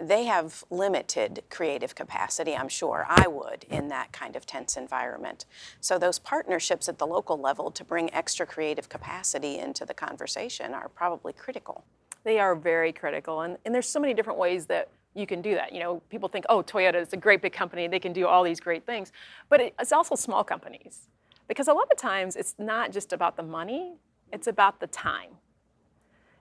they 0.00 0.24
have 0.24 0.64
limited 0.70 1.44
creative 1.50 1.94
capacity, 1.94 2.56
I'm 2.56 2.68
sure. 2.68 3.06
I 3.08 3.28
would 3.28 3.64
in 3.70 3.88
that 3.88 4.12
kind 4.12 4.34
of 4.34 4.44
tense 4.44 4.76
environment. 4.76 5.44
So, 5.80 5.98
those 5.98 6.18
partnerships 6.18 6.88
at 6.88 6.98
the 6.98 7.06
local 7.06 7.38
level 7.38 7.70
to 7.70 7.84
bring 7.84 8.12
extra 8.12 8.44
creative 8.44 8.88
capacity 8.88 9.58
into 9.58 9.86
the 9.86 9.94
conversation 9.94 10.74
are 10.74 10.88
probably 10.88 11.32
critical. 11.32 11.84
They 12.24 12.40
are 12.40 12.56
very 12.56 12.92
critical. 12.92 13.42
And, 13.42 13.56
and 13.64 13.74
there's 13.74 13.88
so 13.88 14.00
many 14.00 14.14
different 14.14 14.38
ways 14.38 14.66
that 14.66 14.88
you 15.14 15.26
can 15.26 15.40
do 15.40 15.54
that. 15.54 15.72
You 15.72 15.80
know, 15.80 16.02
people 16.10 16.28
think, 16.28 16.44
oh, 16.48 16.62
Toyota 16.62 17.00
is 17.00 17.12
a 17.12 17.16
great 17.16 17.40
big 17.40 17.52
company, 17.52 17.86
they 17.86 18.00
can 18.00 18.12
do 18.12 18.26
all 18.26 18.42
these 18.42 18.60
great 18.60 18.84
things. 18.84 19.12
But 19.48 19.60
it's 19.78 19.92
also 19.92 20.16
small 20.16 20.42
companies. 20.42 21.08
Because 21.46 21.68
a 21.68 21.72
lot 21.72 21.86
of 21.92 21.98
times 21.98 22.36
it's 22.36 22.54
not 22.58 22.90
just 22.90 23.12
about 23.12 23.36
the 23.36 23.42
money, 23.42 23.94
it's 24.32 24.46
about 24.48 24.80
the 24.80 24.86
time. 24.88 25.30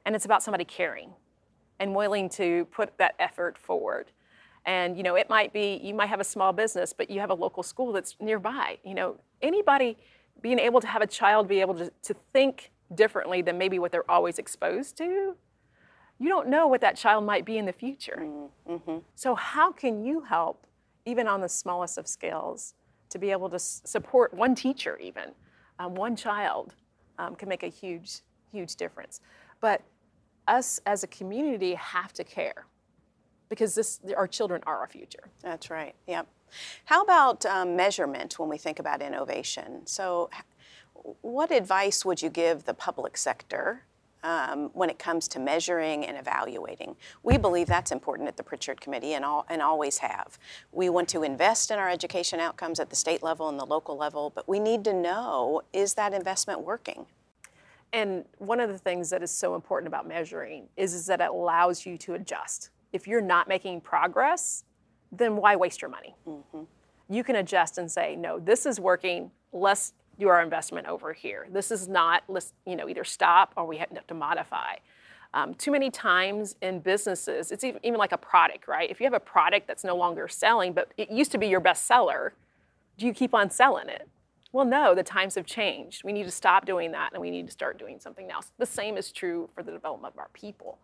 And 0.05 0.15
it's 0.15 0.25
about 0.25 0.41
somebody 0.41 0.65
caring 0.65 1.11
and 1.79 1.95
willing 1.95 2.29
to 2.29 2.65
put 2.65 2.97
that 2.97 3.15
effort 3.19 3.57
forward. 3.57 4.11
And 4.65 4.95
you 4.95 5.03
know, 5.03 5.15
it 5.15 5.29
might 5.29 5.51
be 5.51 5.79
you 5.83 5.93
might 5.93 6.07
have 6.07 6.19
a 6.19 6.25
small 6.25 6.53
business, 6.53 6.93
but 6.93 7.09
you 7.09 7.19
have 7.19 7.29
a 7.29 7.35
local 7.35 7.63
school 7.63 7.91
that's 7.91 8.15
nearby. 8.19 8.77
You 8.83 8.93
know, 8.93 9.15
anybody 9.41 9.97
being 10.41 10.59
able 10.59 10.81
to 10.81 10.87
have 10.87 11.01
a 11.01 11.07
child 11.07 11.47
be 11.47 11.61
able 11.61 11.75
to, 11.75 11.91
to 12.03 12.13
think 12.33 12.71
differently 12.93 13.41
than 13.41 13.57
maybe 13.57 13.79
what 13.79 13.91
they're 13.91 14.09
always 14.09 14.39
exposed 14.39 14.97
to 14.97 15.35
you 16.19 16.29
don't 16.29 16.47
know 16.47 16.67
what 16.67 16.81
that 16.81 16.95
child 16.95 17.25
might 17.25 17.45
be 17.45 17.57
in 17.57 17.65
the 17.65 17.73
future. 17.73 18.25
Mm-hmm. 18.67 18.97
So, 19.15 19.35
how 19.35 19.71
can 19.71 20.05
you 20.05 20.21
help, 20.21 20.65
even 21.05 21.27
on 21.27 21.41
the 21.41 21.49
smallest 21.49 21.97
of 21.97 22.07
scales, 22.07 22.75
to 23.09 23.19
be 23.19 23.31
able 23.31 23.49
to 23.49 23.55
s- 23.55 23.81
support 23.83 24.33
one 24.33 24.55
teacher, 24.55 24.97
even 24.99 25.31
um, 25.79 25.95
one 25.95 26.15
child, 26.15 26.75
um, 27.19 27.35
can 27.35 27.49
make 27.49 27.63
a 27.63 27.67
huge, 27.67 28.21
huge 28.51 28.75
difference. 28.75 29.19
But 29.59 29.81
us 30.47 30.79
as 30.85 31.03
a 31.03 31.07
community 31.07 31.75
have 31.75 32.13
to 32.13 32.23
care 32.23 32.65
because 33.49 33.75
this, 33.75 33.99
our 34.17 34.27
children 34.27 34.61
are 34.65 34.79
our 34.79 34.87
future. 34.87 35.29
That's 35.41 35.69
right. 35.69 35.93
Yep. 36.07 36.27
How 36.85 37.03
about 37.03 37.45
um, 37.45 37.75
measurement 37.75 38.39
when 38.39 38.49
we 38.49 38.57
think 38.57 38.79
about 38.79 39.01
innovation? 39.01 39.85
So, 39.85 40.29
what 41.21 41.51
advice 41.51 42.05
would 42.05 42.21
you 42.21 42.29
give 42.29 42.63
the 42.63 42.73
public 42.73 43.17
sector 43.17 43.83
um, 44.23 44.69
when 44.73 44.89
it 44.89 44.97
comes 44.97 45.27
to 45.29 45.39
measuring 45.39 46.05
and 46.05 46.17
evaluating? 46.17 46.95
We 47.23 47.37
believe 47.37 47.67
that's 47.67 47.91
important 47.91 48.27
at 48.27 48.37
the 48.37 48.43
Prichard 48.43 48.79
Committee 48.79 49.13
and, 49.13 49.25
all, 49.25 49.45
and 49.49 49.61
always 49.61 49.97
have. 49.97 50.39
We 50.71 50.89
want 50.89 51.09
to 51.09 51.23
invest 51.23 51.71
in 51.71 51.77
our 51.77 51.89
education 51.89 52.39
outcomes 52.39 52.79
at 52.79 52.89
the 52.89 52.95
state 52.95 53.21
level 53.21 53.49
and 53.49 53.59
the 53.59 53.65
local 53.65 53.97
level, 53.97 54.31
but 54.33 54.47
we 54.47 54.59
need 54.59 54.83
to 54.85 54.93
know 54.93 55.61
is 55.73 55.95
that 55.95 56.13
investment 56.13 56.61
working? 56.61 57.05
And 57.93 58.25
one 58.39 58.59
of 58.59 58.69
the 58.69 58.77
things 58.77 59.11
that 59.11 59.21
is 59.21 59.29
so 59.29 59.53
important 59.53 59.87
about 59.87 60.07
measuring 60.07 60.67
is, 60.75 60.95
is 60.95 61.05
that 61.05 61.21
it 61.21 61.29
allows 61.29 61.85
you 61.85 61.97
to 61.99 62.15
adjust. 62.15 62.71
If 62.91 63.07
you're 63.07 63.21
not 63.21 63.47
making 63.47 63.81
progress, 63.81 64.63
then 65.11 65.35
why 65.35 65.55
waste 65.55 65.81
your 65.81 65.91
money? 65.91 66.15
You 67.07 67.23
can 67.23 67.35
adjust 67.35 67.77
and 67.77 67.89
say, 67.89 68.15
no, 68.15 68.39
this 68.39 68.65
is 68.65 68.79
working. 68.79 69.29
Let's 69.51 69.93
do 70.19 70.27
our 70.27 70.41
investment 70.41 70.87
over 70.87 71.13
here. 71.13 71.47
This 71.51 71.69
is 71.69 71.87
not, 71.87 72.23
let's 72.27 72.53
you 72.65 72.75
know, 72.75 72.89
either 72.89 73.03
stop 73.03 73.53
or 73.55 73.65
we 73.65 73.77
have 73.77 74.07
to 74.07 74.13
modify. 74.15 74.75
Um, 75.35 75.53
too 75.55 75.71
many 75.71 75.89
times 75.89 76.55
in 76.61 76.79
businesses, 76.79 77.51
it's 77.51 77.63
even, 77.63 77.79
even 77.83 77.99
like 77.99 78.11
a 78.11 78.17
product, 78.17 78.67
right? 78.67 78.89
If 78.89 78.99
you 78.99 79.05
have 79.05 79.13
a 79.13 79.19
product 79.19 79.67
that's 79.67 79.83
no 79.83 79.95
longer 79.95 80.27
selling, 80.27 80.73
but 80.73 80.91
it 80.97 81.09
used 81.11 81.31
to 81.31 81.37
be 81.37 81.47
your 81.47 81.59
best 81.59 81.85
seller, 81.85 82.33
do 82.97 83.05
you 83.05 83.13
keep 83.13 83.33
on 83.33 83.49
selling 83.49 83.89
it? 83.89 84.07
Well, 84.53 84.65
no, 84.65 84.93
the 84.93 85.03
times 85.03 85.33
have 85.33 85.47
changed. 85.47 86.03
We 86.03 86.13
need 86.13 86.25
to 86.25 86.31
stop 86.31 86.67
doing 86.67 86.91
that 86.91 87.11
and 87.11 87.21
we 87.21 87.31
need 87.31 87.47
to 87.47 87.51
start 87.51 87.79
doing 87.79 87.99
something 87.99 88.29
else. 88.29 88.51
The 88.59 88.67
same 88.67 88.97
is 88.97 89.11
true 89.11 89.49
for 89.55 89.63
the 89.63 89.71
development 89.71 90.13
of 90.13 90.19
our 90.19 90.29
people. 90.31 90.77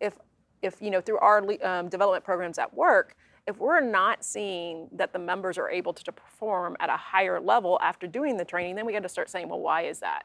If, 0.00 0.14
if 0.62 0.80
you 0.80 0.90
know, 0.90 1.00
through 1.00 1.18
our 1.18 1.38
um, 1.64 1.88
development 1.88 2.24
programs 2.24 2.56
at 2.56 2.72
work, 2.72 3.16
if 3.48 3.58
we're 3.58 3.80
not 3.80 4.24
seeing 4.24 4.86
that 4.92 5.12
the 5.12 5.18
members 5.18 5.58
are 5.58 5.68
able 5.68 5.92
to, 5.92 6.12
perform 6.12 6.76
at 6.78 6.88
a 6.88 6.96
higher 6.96 7.40
level 7.40 7.78
after 7.82 8.06
doing 8.06 8.36
the 8.36 8.44
training, 8.44 8.76
then 8.76 8.86
we 8.86 8.92
got 8.92 9.02
to 9.02 9.08
start 9.08 9.28
saying, 9.28 9.48
well, 9.48 9.60
why 9.60 9.82
is 9.82 9.98
that? 9.98 10.22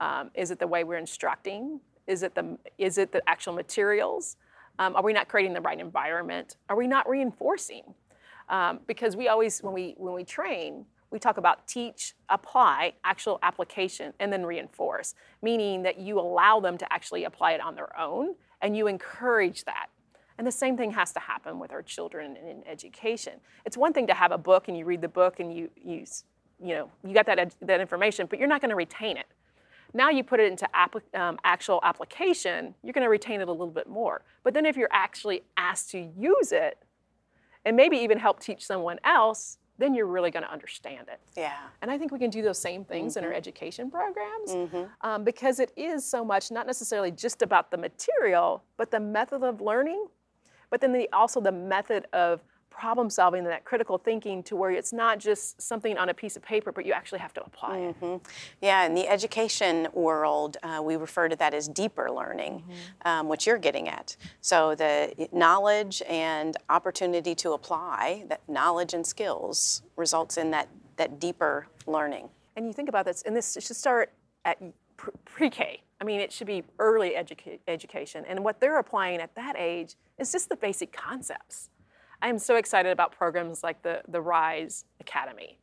Um, 0.00 0.30
is 0.34 0.50
it 0.50 0.58
the 0.58 0.66
way 0.66 0.82
we're 0.82 0.98
instructing? 0.98 1.78
Is 2.06 2.22
it 2.22 2.34
the, 2.34 2.58
is 2.78 2.96
it 2.96 3.12
the 3.12 3.22
actual 3.28 3.52
materials? 3.52 4.36
Um, 4.78 4.96
are 4.96 5.02
we 5.02 5.12
not 5.12 5.28
creating 5.28 5.52
the 5.52 5.60
right 5.60 5.78
environment? 5.78 6.56
Are 6.70 6.76
we 6.76 6.86
not 6.86 7.08
reinforcing? 7.08 7.82
Um, 8.48 8.80
because 8.86 9.14
we 9.14 9.28
always, 9.28 9.62
when 9.62 9.74
we, 9.74 9.94
when 9.98 10.14
we 10.14 10.24
train, 10.24 10.86
we 11.14 11.20
talk 11.20 11.38
about 11.38 11.68
teach, 11.68 12.14
apply, 12.28 12.94
actual 13.04 13.38
application, 13.42 14.12
and 14.18 14.32
then 14.32 14.44
reinforce, 14.44 15.14
meaning 15.40 15.84
that 15.84 15.96
you 15.98 16.18
allow 16.18 16.58
them 16.58 16.76
to 16.76 16.92
actually 16.92 17.22
apply 17.22 17.52
it 17.52 17.60
on 17.60 17.76
their 17.76 17.96
own 17.98 18.34
and 18.60 18.76
you 18.76 18.88
encourage 18.88 19.64
that. 19.64 19.86
And 20.36 20.46
the 20.46 20.52
same 20.52 20.76
thing 20.76 20.90
has 20.90 21.12
to 21.12 21.20
happen 21.20 21.60
with 21.60 21.70
our 21.70 21.82
children 21.82 22.36
in 22.36 22.64
education. 22.66 23.34
It's 23.64 23.76
one 23.76 23.92
thing 23.92 24.08
to 24.08 24.14
have 24.14 24.32
a 24.32 24.38
book 24.38 24.66
and 24.66 24.76
you 24.76 24.84
read 24.84 25.00
the 25.00 25.08
book 25.08 25.38
and 25.38 25.56
you, 25.56 25.70
you, 25.76 26.04
you 26.60 26.74
know, 26.74 26.90
you 27.06 27.14
got 27.14 27.26
that, 27.26 27.38
ed- 27.38 27.54
that 27.62 27.80
information, 27.80 28.26
but 28.28 28.40
you're 28.40 28.48
not 28.48 28.60
going 28.60 28.70
to 28.70 28.76
retain 28.76 29.16
it. 29.16 29.26
Now 29.92 30.10
you 30.10 30.24
put 30.24 30.40
it 30.40 30.50
into 30.50 30.68
um, 31.14 31.38
actual 31.44 31.78
application, 31.84 32.74
you're 32.82 32.92
going 32.92 33.04
to 33.04 33.08
retain 33.08 33.40
it 33.40 33.46
a 33.46 33.52
little 33.52 33.68
bit 33.68 33.88
more. 33.88 34.22
But 34.42 34.52
then 34.52 34.66
if 34.66 34.76
you're 34.76 34.88
actually 34.90 35.44
asked 35.56 35.90
to 35.92 36.10
use 36.18 36.50
it, 36.50 36.76
and 37.64 37.76
maybe 37.76 37.96
even 37.98 38.18
help 38.18 38.40
teach 38.40 38.66
someone 38.66 38.98
else, 39.04 39.58
then 39.78 39.94
you're 39.94 40.06
really 40.06 40.30
going 40.30 40.44
to 40.44 40.52
understand 40.52 41.08
it. 41.08 41.20
Yeah. 41.36 41.56
And 41.82 41.90
I 41.90 41.98
think 41.98 42.12
we 42.12 42.18
can 42.18 42.30
do 42.30 42.42
those 42.42 42.58
same 42.60 42.84
things 42.84 43.16
in 43.16 43.24
our 43.24 43.32
education 43.32 43.90
programs 43.90 44.52
um, 45.00 45.24
because 45.24 45.58
it 45.58 45.72
is 45.76 46.04
so 46.08 46.24
much 46.24 46.50
not 46.50 46.66
necessarily 46.66 47.10
just 47.10 47.42
about 47.42 47.70
the 47.70 47.76
material, 47.76 48.62
but 48.76 48.90
the 48.90 49.00
method 49.00 49.42
of 49.42 49.60
learning, 49.60 50.06
but 50.70 50.80
then 50.80 50.92
the, 50.92 51.08
also 51.12 51.40
the 51.40 51.52
method 51.52 52.06
of 52.12 52.42
problem 52.74 53.08
solving 53.08 53.40
and 53.40 53.48
that 53.48 53.64
critical 53.64 53.98
thinking 53.98 54.42
to 54.42 54.56
where 54.56 54.72
it's 54.72 54.92
not 54.92 55.18
just 55.18 55.62
something 55.62 55.96
on 55.96 56.08
a 56.08 56.14
piece 56.14 56.36
of 56.36 56.42
paper, 56.42 56.72
but 56.72 56.84
you 56.84 56.92
actually 56.92 57.20
have 57.20 57.32
to 57.32 57.42
apply 57.44 57.78
it. 57.78 58.20
Yeah, 58.60 58.84
in 58.84 58.94
the 58.94 59.08
education 59.08 59.88
world, 59.92 60.56
uh, 60.62 60.82
we 60.82 60.96
refer 60.96 61.28
to 61.28 61.36
that 61.36 61.54
as 61.54 61.68
deeper 61.68 62.10
learning, 62.10 62.64
um, 63.04 63.28
which 63.28 63.46
you're 63.46 63.58
getting 63.58 63.88
at. 63.88 64.16
So 64.40 64.74
the 64.74 65.28
knowledge 65.32 66.02
and 66.08 66.56
opportunity 66.68 67.34
to 67.36 67.52
apply 67.52 68.24
that 68.28 68.40
knowledge 68.48 68.92
and 68.92 69.06
skills 69.06 69.82
results 69.96 70.36
in 70.36 70.50
that, 70.50 70.68
that 70.96 71.20
deeper 71.20 71.68
learning. 71.86 72.28
And 72.56 72.66
you 72.66 72.72
think 72.72 72.88
about 72.88 73.04
this, 73.04 73.22
and 73.22 73.36
this 73.36 73.54
should 73.54 73.76
start 73.76 74.12
at 74.44 74.58
pre-K. 75.24 75.80
I 76.00 76.04
mean, 76.04 76.20
it 76.20 76.32
should 76.32 76.46
be 76.46 76.64
early 76.78 77.12
educa- 77.12 77.60
education. 77.68 78.24
And 78.28 78.44
what 78.44 78.60
they're 78.60 78.78
applying 78.78 79.20
at 79.20 79.34
that 79.36 79.54
age 79.56 79.94
is 80.18 80.32
just 80.32 80.48
the 80.48 80.56
basic 80.56 80.92
concepts. 80.92 81.70
I 82.24 82.28
am 82.28 82.38
so 82.38 82.56
excited 82.56 82.90
about 82.90 83.12
programs 83.12 83.62
like 83.62 83.82
the, 83.82 84.00
the 84.08 84.18
RISE 84.18 84.86
Academy, 84.98 85.58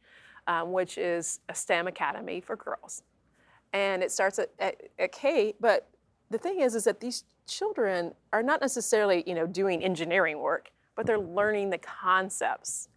um, 0.46 0.72
which 0.72 1.00
is 1.00 1.40
a 1.50 1.56
STEM 1.56 1.88
academy 1.88 2.40
for 2.40 2.56
girls. 2.56 3.02
And 3.74 4.04
it 4.04 4.12
starts 4.12 4.38
at, 4.38 4.52
at, 4.60 4.76
at 5.00 5.12
K, 5.12 5.56
but 5.60 5.90
the 6.30 6.38
thing 6.38 6.62
is, 6.62 6.76
is 6.76 6.84
that 6.84 7.00
these 7.00 7.24
children 7.48 8.14
are 8.32 8.44
not 8.44 8.62
necessarily, 8.62 9.24
you 9.26 9.34
know, 9.34 9.48
doing 9.48 9.84
engineering 9.84 10.38
work, 10.38 10.70
but 10.96 11.08
they're 11.08 11.18
learning 11.18 11.72
the 11.72 11.80
concepts 11.80 12.90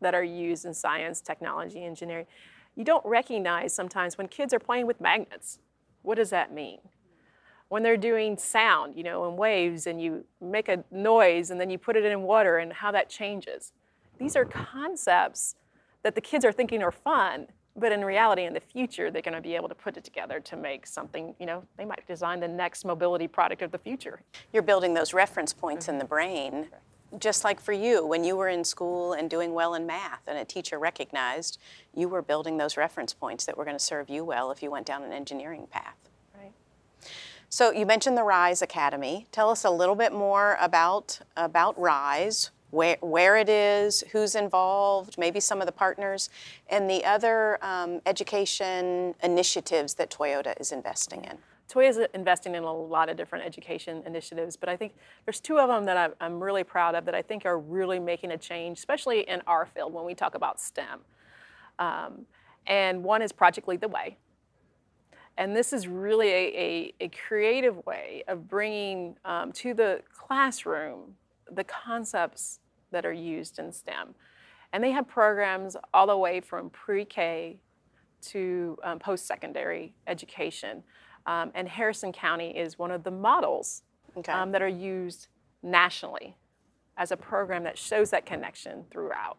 that 0.00 0.14
are 0.14 0.22
used 0.22 0.64
in 0.64 0.72
science, 0.72 1.20
technology, 1.20 1.84
engineering. 1.84 2.26
You 2.76 2.84
don't 2.84 3.04
recognize 3.04 3.74
sometimes 3.74 4.16
when 4.16 4.28
kids 4.28 4.54
are 4.54 4.60
playing 4.60 4.86
with 4.86 5.00
magnets. 5.00 5.58
What 6.02 6.18
does 6.18 6.30
that 6.30 6.52
mean? 6.52 6.78
When 7.72 7.82
they're 7.82 7.96
doing 7.96 8.36
sound, 8.36 8.96
you 8.96 9.02
know, 9.02 9.26
and 9.26 9.38
waves, 9.38 9.86
and 9.86 9.98
you 9.98 10.26
make 10.42 10.68
a 10.68 10.84
noise 10.90 11.48
and 11.48 11.58
then 11.58 11.70
you 11.70 11.78
put 11.78 11.96
it 11.96 12.04
in 12.04 12.20
water 12.20 12.58
and 12.58 12.70
how 12.70 12.92
that 12.92 13.08
changes. 13.08 13.72
These 14.18 14.36
are 14.36 14.44
concepts 14.44 15.54
that 16.02 16.14
the 16.14 16.20
kids 16.20 16.44
are 16.44 16.52
thinking 16.52 16.82
are 16.82 16.92
fun, 16.92 17.46
but 17.74 17.90
in 17.90 18.04
reality, 18.04 18.44
in 18.44 18.52
the 18.52 18.60
future, 18.60 19.10
they're 19.10 19.22
going 19.22 19.32
to 19.36 19.40
be 19.40 19.56
able 19.56 19.70
to 19.70 19.74
put 19.74 19.96
it 19.96 20.04
together 20.04 20.38
to 20.38 20.54
make 20.54 20.86
something, 20.86 21.34
you 21.40 21.46
know, 21.46 21.64
they 21.78 21.86
might 21.86 22.06
design 22.06 22.40
the 22.40 22.48
next 22.48 22.84
mobility 22.84 23.26
product 23.26 23.62
of 23.62 23.70
the 23.70 23.78
future. 23.78 24.20
You're 24.52 24.62
building 24.62 24.92
those 24.92 25.14
reference 25.14 25.54
points 25.54 25.88
in 25.88 25.96
the 25.96 26.04
mm-hmm. 26.04 26.08
brain, 26.10 26.66
just 27.18 27.42
like 27.42 27.58
for 27.58 27.72
you 27.72 28.06
when 28.06 28.22
you 28.22 28.36
were 28.36 28.50
in 28.50 28.64
school 28.64 29.14
and 29.14 29.30
doing 29.30 29.54
well 29.54 29.72
in 29.72 29.86
math, 29.86 30.20
and 30.26 30.36
a 30.36 30.44
teacher 30.44 30.78
recognized 30.78 31.58
you 31.94 32.10
were 32.10 32.20
building 32.20 32.58
those 32.58 32.76
reference 32.76 33.14
points 33.14 33.46
that 33.46 33.56
were 33.56 33.64
going 33.64 33.78
to 33.78 33.82
serve 33.82 34.10
you 34.10 34.26
well 34.26 34.50
if 34.50 34.62
you 34.62 34.70
went 34.70 34.84
down 34.84 35.02
an 35.02 35.12
engineering 35.14 35.66
path. 35.70 35.96
So 37.52 37.70
you 37.70 37.84
mentioned 37.84 38.16
the 38.16 38.22
Rise 38.22 38.62
Academy. 38.62 39.26
Tell 39.30 39.50
us 39.50 39.62
a 39.62 39.68
little 39.68 39.94
bit 39.94 40.10
more 40.10 40.56
about 40.58 41.20
about 41.36 41.78
Rise, 41.78 42.50
where 42.70 42.96
where 43.02 43.36
it 43.36 43.50
is, 43.50 44.02
who's 44.12 44.34
involved, 44.34 45.18
maybe 45.18 45.38
some 45.38 45.60
of 45.60 45.66
the 45.66 45.72
partners, 45.72 46.30
and 46.70 46.88
the 46.88 47.04
other 47.04 47.62
um, 47.62 48.00
education 48.06 49.14
initiatives 49.22 49.92
that 49.96 50.10
Toyota 50.10 50.58
is 50.58 50.72
investing 50.72 51.24
in. 51.24 51.36
Toyota 51.68 51.88
is 51.90 51.98
investing 52.14 52.54
in 52.54 52.62
a 52.62 52.72
lot 52.72 53.10
of 53.10 53.18
different 53.18 53.44
education 53.44 54.02
initiatives, 54.06 54.56
but 54.56 54.70
I 54.70 54.76
think 54.78 54.94
there's 55.26 55.38
two 55.38 55.58
of 55.58 55.68
them 55.68 55.84
that 55.84 55.98
I'm- 55.98 56.14
I'm 56.22 56.42
really 56.42 56.64
proud 56.64 56.94
of 56.94 57.04
that 57.04 57.14
I 57.14 57.20
think 57.20 57.44
are 57.44 57.58
really 57.58 57.98
making 57.98 58.30
a 58.30 58.38
change, 58.38 58.78
especially 58.78 59.28
in 59.28 59.42
our 59.46 59.66
field 59.66 59.92
when 59.92 60.06
we 60.06 60.14
talk 60.14 60.34
about 60.34 60.58
STEM. 60.58 61.04
Um, 61.78 62.24
and 62.66 63.04
one 63.04 63.20
is 63.20 63.30
Project 63.30 63.68
Lead 63.68 63.82
the 63.82 63.88
Way. 63.88 64.16
And 65.38 65.56
this 65.56 65.72
is 65.72 65.88
really 65.88 66.28
a, 66.28 66.48
a, 66.56 66.94
a 67.00 67.08
creative 67.08 67.84
way 67.86 68.22
of 68.28 68.48
bringing 68.48 69.16
um, 69.24 69.52
to 69.52 69.74
the 69.74 70.02
classroom 70.14 71.14
the 71.50 71.64
concepts 71.64 72.60
that 72.90 73.04
are 73.04 73.12
used 73.12 73.58
in 73.58 73.72
STEM. 73.72 74.14
And 74.72 74.82
they 74.82 74.90
have 74.90 75.06
programs 75.08 75.76
all 75.92 76.06
the 76.06 76.16
way 76.16 76.40
from 76.40 76.70
pre 76.70 77.04
K 77.04 77.58
to 78.22 78.78
um, 78.84 78.98
post 78.98 79.26
secondary 79.26 79.94
education. 80.06 80.82
Um, 81.26 81.50
and 81.54 81.68
Harrison 81.68 82.12
County 82.12 82.56
is 82.56 82.78
one 82.78 82.90
of 82.90 83.04
the 83.04 83.10
models 83.10 83.82
Okay. 84.16 84.30
um, 84.32 84.52
that 84.52 84.60
are 84.60 84.68
used 84.68 85.28
nationally 85.62 86.36
as 86.96 87.12
a 87.12 87.16
program 87.16 87.64
that 87.64 87.78
shows 87.78 88.10
that 88.10 88.26
connection 88.26 88.84
throughout. 88.90 89.38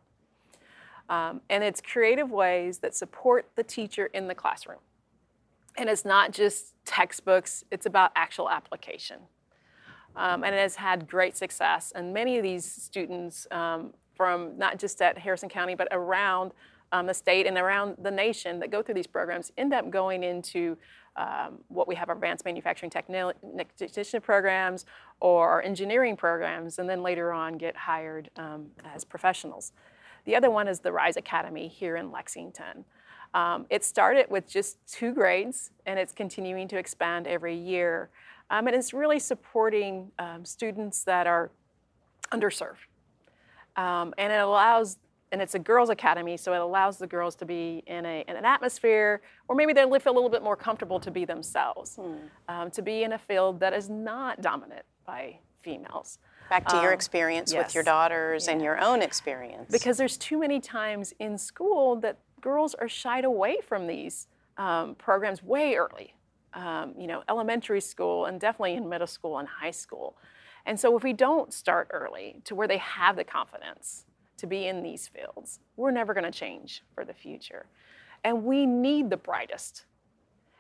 Um, 1.09 1.41
and 1.49 1.63
it's 1.63 1.81
creative 1.81 2.31
ways 2.31 2.79
that 2.79 2.95
support 2.95 3.49
the 3.55 3.63
teacher 3.63 4.07
in 4.07 4.27
the 4.27 4.35
classroom. 4.35 4.79
And 5.77 5.89
it's 5.89 6.05
not 6.05 6.31
just 6.31 6.75
textbooks, 6.85 7.63
it's 7.71 7.85
about 7.85 8.11
actual 8.15 8.49
application. 8.49 9.19
Um, 10.15 10.43
and 10.43 10.53
it 10.53 10.59
has 10.59 10.75
had 10.75 11.07
great 11.07 11.35
success. 11.35 11.91
And 11.95 12.13
many 12.13 12.37
of 12.37 12.43
these 12.43 12.69
students 12.69 13.47
um, 13.49 13.93
from 14.15 14.57
not 14.57 14.77
just 14.77 15.01
at 15.01 15.17
Harrison 15.17 15.49
County, 15.49 15.75
but 15.75 15.87
around 15.91 16.51
um, 16.91 17.07
the 17.07 17.13
state 17.13 17.47
and 17.47 17.57
around 17.57 17.97
the 18.01 18.11
nation 18.11 18.59
that 18.59 18.69
go 18.69 18.83
through 18.83 18.93
these 18.93 19.07
programs 19.07 19.51
end 19.57 19.73
up 19.73 19.89
going 19.89 20.23
into 20.23 20.77
um, 21.15 21.59
what 21.67 21.87
we 21.87 21.95
have 21.95 22.09
advanced 22.09 22.45
manufacturing 22.45 22.91
technician 22.91 24.21
programs 24.21 24.85
or 25.19 25.63
engineering 25.63 26.15
programs, 26.15 26.79
and 26.79 26.89
then 26.89 27.01
later 27.01 27.31
on 27.31 27.57
get 27.57 27.75
hired 27.75 28.29
um, 28.35 28.67
as 28.83 29.03
professionals. 29.03 29.73
The 30.25 30.35
other 30.35 30.49
one 30.49 30.67
is 30.67 30.79
the 30.79 30.91
RISE 30.91 31.17
Academy 31.17 31.67
here 31.67 31.97
in 31.97 32.11
Lexington. 32.11 32.85
Um, 33.33 33.65
it 33.69 33.83
started 33.83 34.29
with 34.29 34.47
just 34.47 34.77
two 34.87 35.13
grades, 35.13 35.71
and 35.85 35.97
it's 35.97 36.13
continuing 36.13 36.67
to 36.67 36.77
expand 36.77 37.27
every 37.27 37.55
year. 37.55 38.09
Um, 38.49 38.67
and 38.67 38.75
it's 38.75 38.93
really 38.93 39.19
supporting 39.19 40.11
um, 40.19 40.45
students 40.45 41.03
that 41.05 41.25
are 41.25 41.49
underserved. 42.31 42.85
Um, 43.75 44.13
and 44.17 44.31
it 44.31 44.39
allows, 44.39 44.97
and 45.31 45.41
it's 45.41 45.55
a 45.55 45.59
girls' 45.59 45.89
academy, 45.89 46.37
so 46.37 46.53
it 46.53 46.61
allows 46.61 46.97
the 46.97 47.07
girls 47.07 47.35
to 47.37 47.45
be 47.45 47.83
in, 47.87 48.05
a, 48.05 48.23
in 48.27 48.35
an 48.35 48.45
atmosphere 48.45 49.21
or 49.47 49.55
maybe 49.55 49.73
they 49.73 49.81
feel 49.99 50.13
a 50.13 50.15
little 50.15 50.29
bit 50.29 50.43
more 50.43 50.55
comfortable 50.55 50.99
to 50.99 51.11
be 51.11 51.25
themselves, 51.25 51.95
hmm. 51.95 52.13
Um, 52.47 52.71
to 52.71 52.81
be 52.81 53.03
in 53.03 53.13
a 53.13 53.17
field 53.17 53.59
that 53.59 53.73
is 53.73 53.89
not 53.89 54.41
dominant 54.41 54.83
by 55.05 55.37
females. 55.61 56.19
Back 56.49 56.67
to 56.67 56.75
your 56.75 56.89
um, 56.89 56.93
experience 56.93 57.53
yes. 57.53 57.65
with 57.65 57.75
your 57.75 57.83
daughters 57.83 58.45
yeah. 58.45 58.53
and 58.53 58.61
your 58.61 58.79
own 58.79 59.01
experience. 59.01 59.71
Because 59.71 59.97
there's 59.97 60.17
too 60.17 60.39
many 60.39 60.59
times 60.59 61.13
in 61.19 61.37
school 61.37 61.95
that 61.97 62.17
girls 62.43 62.75
are 62.75 62.89
shied 62.89 63.25
away 63.25 63.57
from 63.67 63.87
these 63.87 64.27
um, 64.57 64.95
programs 64.95 65.41
way 65.41 65.75
early. 65.75 66.13
Um, 66.53 66.93
you 66.95 67.07
know, 67.07 67.23
elementary 67.29 67.81
school 67.81 68.25
and 68.25 68.39
definitely 68.39 68.75
in 68.75 68.87
middle 68.87 69.07
school 69.07 69.39
and 69.39 69.47
high 69.47 69.71
school. 69.71 70.15
And 70.67 70.79
so 70.79 70.95
if 70.95 71.03
we 71.03 71.11
don't 71.11 71.51
start 71.51 71.87
early 71.91 72.41
to 72.43 72.53
where 72.53 72.67
they 72.67 72.77
have 72.77 73.15
the 73.15 73.23
confidence 73.23 74.05
to 74.37 74.45
be 74.45 74.67
in 74.67 74.83
these 74.83 75.07
fields, 75.07 75.59
we're 75.77 75.89
never 75.89 76.13
going 76.13 76.31
to 76.31 76.39
change 76.45 76.83
for 76.93 77.05
the 77.05 77.13
future. 77.13 77.65
And 78.23 78.43
we 78.43 78.67
need 78.67 79.09
the 79.09 79.17
brightest 79.17 79.85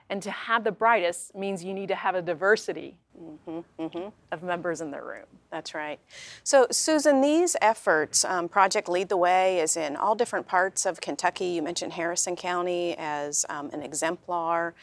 and 0.09 0.21
to 0.21 0.31
have 0.31 0.63
the 0.63 0.71
brightest 0.71 1.35
means 1.35 1.63
you 1.63 1.73
need 1.73 1.87
to 1.87 1.95
have 1.95 2.15
a 2.15 2.21
diversity 2.21 2.97
mm-hmm, 3.19 3.59
mm-hmm. 3.81 4.09
of 4.31 4.43
members 4.43 4.81
in 4.81 4.91
the 4.91 5.01
room. 5.01 5.25
That's 5.51 5.73
right. 5.73 5.99
So, 6.43 6.67
Susan, 6.71 7.21
these 7.21 7.55
efforts, 7.61 8.25
um, 8.25 8.49
Project 8.49 8.89
Lead 8.89 9.09
the 9.09 9.17
Way, 9.17 9.59
is 9.59 9.77
in 9.77 9.95
all 9.95 10.15
different 10.15 10.47
parts 10.47 10.85
of 10.85 10.99
Kentucky. 10.99 11.45
You 11.45 11.61
mentioned 11.61 11.93
Harrison 11.93 12.35
County 12.35 12.95
as 12.97 13.45
um, 13.49 13.69
an 13.71 13.81
exemplar. 13.81 14.73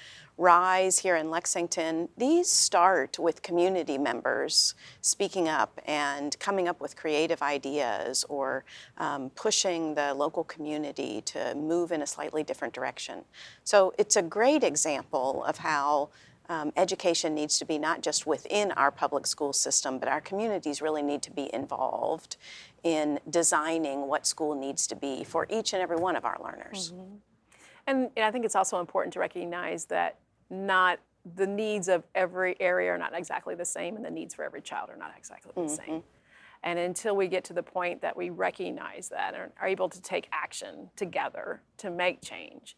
Rise 0.41 0.99
here 0.99 1.17
in 1.17 1.29
Lexington, 1.29 2.09
these 2.17 2.49
start 2.49 3.19
with 3.19 3.43
community 3.43 3.99
members 3.99 4.75
speaking 5.03 5.49
up 5.49 5.79
and 5.85 6.35
coming 6.39 6.67
up 6.67 6.81
with 6.81 6.97
creative 6.97 7.43
ideas 7.43 8.25
or 8.31 8.65
um, 8.97 9.29
pushing 9.35 9.95
the 9.95 10.15
local 10.15 10.45
community 10.45 11.21
to 11.27 11.55
move 11.57 11.93
in 11.93 12.01
a 12.01 12.07
slightly 12.07 12.43
different 12.43 12.73
direction. 12.73 13.23
So 13.65 13.93
it's 13.99 14.17
a 14.17 14.23
great 14.23 14.65
example 14.65 15.45
of 15.45 15.59
how 15.59 16.09
um, 16.49 16.73
education 16.75 17.35
needs 17.35 17.59
to 17.59 17.67
be 17.67 17.77
not 17.77 18.01
just 18.01 18.27
within 18.27 18.73
our 18.73 18.91
public 18.91 19.27
school 19.27 19.53
system, 19.53 19.99
but 19.99 20.09
our 20.09 20.23
communities 20.23 20.81
really 20.81 21.03
need 21.03 21.21
to 21.21 21.31
be 21.31 21.53
involved 21.53 22.39
in 22.83 23.21
designing 23.29 24.09
what 24.09 24.27
school 24.27 24.55
needs 24.55 24.87
to 24.87 24.97
be 24.97 25.23
for 25.23 25.47
each 25.51 25.75
and 25.75 25.83
every 25.83 25.99
one 25.99 26.17
of 26.17 26.25
our 26.25 26.39
learners. 26.43 26.93
Mm-hmm. 26.93 27.17
And, 27.87 28.11
and 28.17 28.25
I 28.25 28.31
think 28.31 28.47
it's 28.47 28.57
also 28.57 28.81
important 28.81 29.13
to 29.13 29.21
recognize 29.21 29.85
that 29.87 30.17
not 30.51 30.99
the 31.37 31.47
needs 31.47 31.89
of 31.89 32.05
every 32.15 32.57
area 32.61 32.91
are 32.91 32.99
not 32.99 33.17
exactly 33.17 33.55
the 33.55 33.65
same, 33.65 33.97
and 33.97 34.05
the 34.05 34.11
needs 34.11 34.35
for 34.35 34.45
every 34.45 34.63
child 34.63 34.91
are 34.91 34.97
not 34.97 35.13
exactly 35.17 35.53
the 35.55 35.63
mm-hmm. 35.63 35.93
same. 35.93 36.03
And 36.63 36.79
until 36.79 37.17
we 37.17 37.29
get 37.29 37.45
to 37.45 37.53
the 37.53 37.63
point 37.63 38.03
that 38.03 38.17
we 38.17 38.31
recognize 38.31 39.09
that 39.09 39.35
and 39.35 39.51
are 39.61 39.69
able 39.69 39.89
to 39.89 40.01
take 40.03 40.29
action 40.33 40.91
together 40.97 41.63
to 41.79 41.91
make 41.91 42.21
change, 42.21 42.77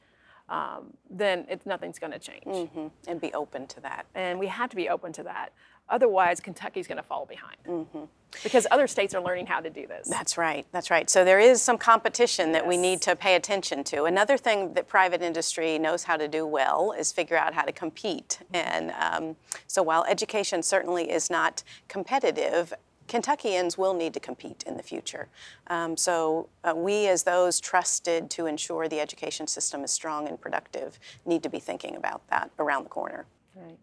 um, 0.48 0.92
then 1.10 1.46
it's, 1.48 1.66
nothing's 1.66 1.98
going 1.98 2.12
to 2.12 2.18
change. 2.18 2.44
Mm-hmm. 2.46 2.86
And 3.08 3.20
be 3.20 3.32
open 3.32 3.66
to 3.68 3.80
that. 3.80 4.06
And 4.14 4.38
we 4.38 4.46
have 4.48 4.70
to 4.70 4.76
be 4.76 4.88
open 4.88 5.12
to 5.14 5.22
that. 5.24 5.52
Otherwise, 5.92 6.40
Kentucky's 6.40 6.88
going 6.88 6.96
to 6.96 7.02
fall 7.02 7.26
behind. 7.26 7.58
Mm-hmm. 7.68 8.04
Because 8.42 8.66
other 8.70 8.86
states 8.86 9.14
are 9.14 9.22
learning 9.22 9.46
how 9.46 9.60
to 9.60 9.68
do 9.68 9.86
this. 9.86 10.08
That's 10.08 10.38
right. 10.38 10.66
That's 10.72 10.90
right. 10.90 11.10
So 11.10 11.22
there 11.22 11.38
is 11.38 11.60
some 11.60 11.76
competition 11.76 12.52
that 12.52 12.62
yes. 12.62 12.68
we 12.68 12.78
need 12.78 13.02
to 13.02 13.14
pay 13.14 13.36
attention 13.36 13.84
to. 13.84 14.04
Another 14.04 14.38
thing 14.38 14.72
that 14.72 14.88
private 14.88 15.20
industry 15.20 15.78
knows 15.78 16.04
how 16.04 16.16
to 16.16 16.26
do 16.26 16.46
well 16.46 16.94
is 16.98 17.12
figure 17.12 17.36
out 17.36 17.52
how 17.52 17.62
to 17.62 17.72
compete. 17.72 18.38
And 18.54 18.90
um, 18.92 19.36
so 19.66 19.82
while 19.82 20.04
education 20.08 20.62
certainly 20.62 21.10
is 21.10 21.28
not 21.28 21.62
competitive, 21.88 22.72
Kentuckians 23.06 23.76
will 23.76 23.92
need 23.92 24.14
to 24.14 24.20
compete 24.20 24.64
in 24.66 24.78
the 24.78 24.82
future. 24.82 25.28
Um, 25.66 25.98
so 25.98 26.48
uh, 26.64 26.72
we, 26.74 27.08
as 27.08 27.24
those 27.24 27.60
trusted 27.60 28.30
to 28.30 28.46
ensure 28.46 28.88
the 28.88 28.98
education 28.98 29.46
system 29.46 29.84
is 29.84 29.90
strong 29.90 30.26
and 30.26 30.40
productive, 30.40 30.98
need 31.26 31.42
to 31.42 31.50
be 31.50 31.58
thinking 31.58 31.96
about 31.96 32.26
that 32.30 32.50
around 32.58 32.84
the 32.84 32.88
corner. 32.88 33.26
Right 33.54 33.76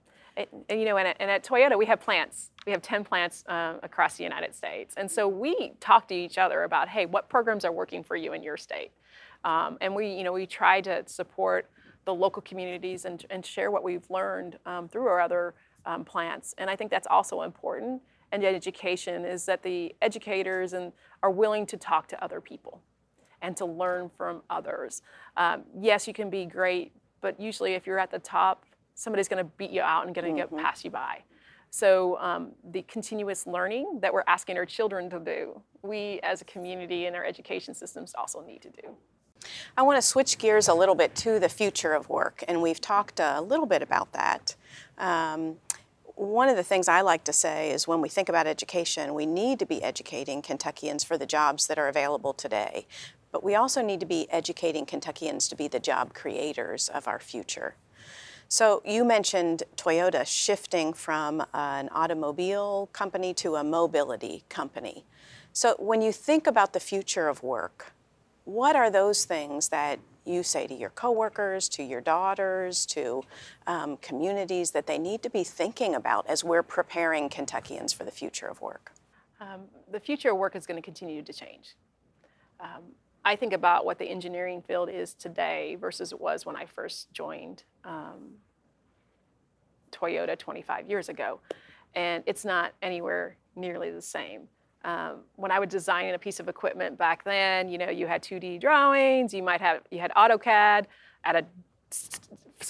you 0.69 0.85
know, 0.85 0.97
and 0.97 1.07
at, 1.07 1.17
and 1.19 1.29
at, 1.29 1.43
Toyota, 1.43 1.77
we 1.77 1.85
have 1.85 1.99
plants. 1.99 2.51
We 2.65 2.71
have 2.71 2.81
10 2.81 3.03
plants 3.03 3.43
um, 3.47 3.79
across 3.83 4.17
the 4.17 4.23
United 4.23 4.55
States. 4.55 4.95
And 4.97 5.09
so 5.09 5.27
we 5.27 5.73
talk 5.79 6.07
to 6.09 6.15
each 6.15 6.37
other 6.37 6.63
about, 6.63 6.89
hey, 6.89 7.05
what 7.05 7.29
programs 7.29 7.65
are 7.65 7.71
working 7.71 8.03
for 8.03 8.15
you 8.15 8.33
in 8.33 8.43
your 8.43 8.57
state? 8.57 8.91
Um, 9.43 9.77
and 9.81 9.95
we, 9.95 10.09
you 10.11 10.23
know, 10.23 10.33
we 10.33 10.45
try 10.45 10.81
to 10.81 11.03
support 11.05 11.69
the 12.05 12.13
local 12.13 12.41
communities 12.41 13.05
and, 13.05 13.25
and 13.29 13.45
share 13.45 13.71
what 13.71 13.83
we've 13.83 14.09
learned 14.09 14.57
um, 14.65 14.87
through 14.87 15.07
our 15.07 15.19
other 15.19 15.53
um, 15.85 16.03
plants. 16.03 16.55
And 16.57 16.69
I 16.69 16.75
think 16.75 16.91
that's 16.91 17.07
also 17.07 17.41
important. 17.41 18.01
And 18.31 18.43
education 18.43 19.25
is 19.25 19.45
that 19.45 19.63
the 19.63 19.95
educators 20.01 20.73
and 20.73 20.91
are 21.23 21.31
willing 21.31 21.65
to 21.67 21.77
talk 21.77 22.07
to 22.09 22.23
other 22.23 22.41
people 22.41 22.81
and 23.41 23.55
to 23.57 23.65
learn 23.65 24.09
from 24.17 24.41
others. 24.49 25.01
Um, 25.37 25.63
yes, 25.79 26.07
you 26.07 26.13
can 26.13 26.29
be 26.29 26.45
great, 26.45 26.91
but 27.21 27.39
usually 27.39 27.73
if 27.73 27.87
you're 27.87 27.99
at 27.99 28.11
the 28.11 28.19
top, 28.19 28.65
somebody's 28.99 29.29
going 29.29 29.43
to 29.43 29.49
beat 29.57 29.71
you 29.71 29.81
out 29.81 30.05
and 30.05 30.13
going 30.13 30.25
to 30.25 30.41
mm-hmm. 30.41 30.55
get 30.55 30.63
pass 30.63 30.83
you 30.83 30.91
by. 30.91 31.19
So 31.69 32.17
um, 32.19 32.51
the 32.71 32.81
continuous 32.81 33.47
learning 33.47 33.99
that 34.01 34.13
we're 34.13 34.23
asking 34.27 34.57
our 34.57 34.65
children 34.65 35.09
to 35.11 35.19
do, 35.19 35.61
we 35.83 36.19
as 36.21 36.41
a 36.41 36.45
community 36.45 37.05
and 37.05 37.15
our 37.15 37.23
education 37.23 37.73
systems 37.73 38.13
also 38.17 38.41
need 38.41 38.61
to 38.63 38.69
do. 38.69 38.89
I 39.77 39.83
want 39.83 39.95
to 39.95 40.01
switch 40.01 40.37
gears 40.37 40.67
a 40.67 40.73
little 40.73 40.95
bit 40.95 41.15
to 41.17 41.39
the 41.39 41.47
future 41.47 41.93
of 41.93 42.09
work, 42.09 42.43
and 42.47 42.61
we've 42.61 42.81
talked 42.81 43.21
a 43.21 43.39
little 43.39 43.65
bit 43.65 43.81
about 43.81 44.11
that. 44.11 44.55
Um, 44.97 45.55
one 46.15 46.49
of 46.49 46.57
the 46.57 46.63
things 46.63 46.89
I 46.89 46.99
like 46.99 47.23
to 47.25 47.33
say 47.33 47.71
is 47.71 47.87
when 47.87 48.01
we 48.01 48.09
think 48.09 48.27
about 48.27 48.47
education, 48.47 49.13
we 49.13 49.25
need 49.25 49.59
to 49.59 49.65
be 49.65 49.81
educating 49.81 50.41
Kentuckians 50.41 51.05
for 51.05 51.17
the 51.17 51.25
jobs 51.25 51.67
that 51.67 51.79
are 51.79 51.87
available 51.87 52.33
today. 52.33 52.85
But 53.31 53.43
we 53.43 53.55
also 53.55 53.81
need 53.81 54.01
to 54.01 54.05
be 54.05 54.27
educating 54.29 54.85
Kentuckians 54.85 55.47
to 55.47 55.55
be 55.55 55.69
the 55.69 55.79
job 55.79 56.13
creators 56.13 56.89
of 56.89 57.07
our 57.07 57.19
future. 57.19 57.75
So 58.51 58.81
you 58.83 59.05
mentioned 59.05 59.61
Toyota 59.77 60.25
shifting 60.25 60.91
from 60.93 61.45
an 61.53 61.87
automobile 61.91 62.89
company 62.93 63.31
to 63.35 63.57
a 63.57 63.63
mobility 63.63 64.43
company. 64.49 65.05
So 65.53 65.75
when 65.77 66.01
you 66.01 66.11
think 66.11 66.47
about 66.47 66.73
the 66.73 66.79
future 66.79 67.27
of 67.27 67.43
work, 67.43 67.93
what 68.45 68.75
are 68.75 68.89
those 68.89 69.23
things 69.25 69.69
that 69.69 69.99
you 70.25 70.41
say 70.41 70.65
to 70.65 70.73
your 70.73 70.89
coworkers, 70.89 71.69
to 71.69 71.83
your 71.83 72.01
daughters, 72.01 72.87
to 72.87 73.21
um, 73.67 73.97
communities 73.97 74.71
that 74.71 74.87
they 74.87 74.97
need 74.97 75.21
to 75.21 75.29
be 75.29 75.43
thinking 75.43 75.93
about 75.93 76.25
as 76.27 76.43
we're 76.43 76.63
preparing 76.63 77.29
Kentuckians 77.29 77.93
for 77.93 78.03
the 78.03 78.11
future 78.11 78.47
of 78.47 78.61
work? 78.61 78.93
Um, 79.39 79.61
the 79.91 79.99
future 79.99 80.31
of 80.31 80.37
work 80.37 80.55
is 80.55 80.65
going 80.65 80.77
to 80.77 80.81
continue 80.81 81.21
to 81.21 81.33
change. 81.33 81.75
Um, 82.59 82.81
I 83.29 83.35
think 83.35 83.53
about 83.53 83.85
what 83.85 83.99
the 83.99 84.05
engineering 84.05 84.63
field 84.63 84.89
is 84.89 85.13
today 85.13 85.77
versus 85.79 86.11
it 86.11 86.19
was 86.19 86.47
when 86.47 86.55
I 86.55 86.65
first 86.65 87.13
joined 87.13 87.61
um, 87.85 88.31
Toyota 89.91 90.35
25 90.35 90.89
years 90.89 91.09
ago, 91.09 91.39
and 91.93 92.23
it's 92.25 92.43
not 92.43 92.73
anywhere 92.81 93.37
nearly 93.55 93.91
the 93.91 94.01
same. 94.01 94.47
Um, 94.83 95.17
when 95.35 95.51
I 95.51 95.59
would 95.59 95.69
design 95.69 96.11
a 96.15 96.17
piece 96.17 96.39
of 96.39 96.49
equipment 96.49 96.97
back 96.97 97.23
then, 97.23 97.69
you 97.69 97.77
know, 97.77 97.91
you 97.91 98.07
had 98.07 98.23
2D 98.23 98.59
drawings, 98.59 99.31
you 99.31 99.43
might 99.43 99.61
have 99.61 99.83
you 99.91 99.99
had 99.99 100.11
AutoCAD 100.17 100.85
at 101.23 101.35
a 101.35 101.45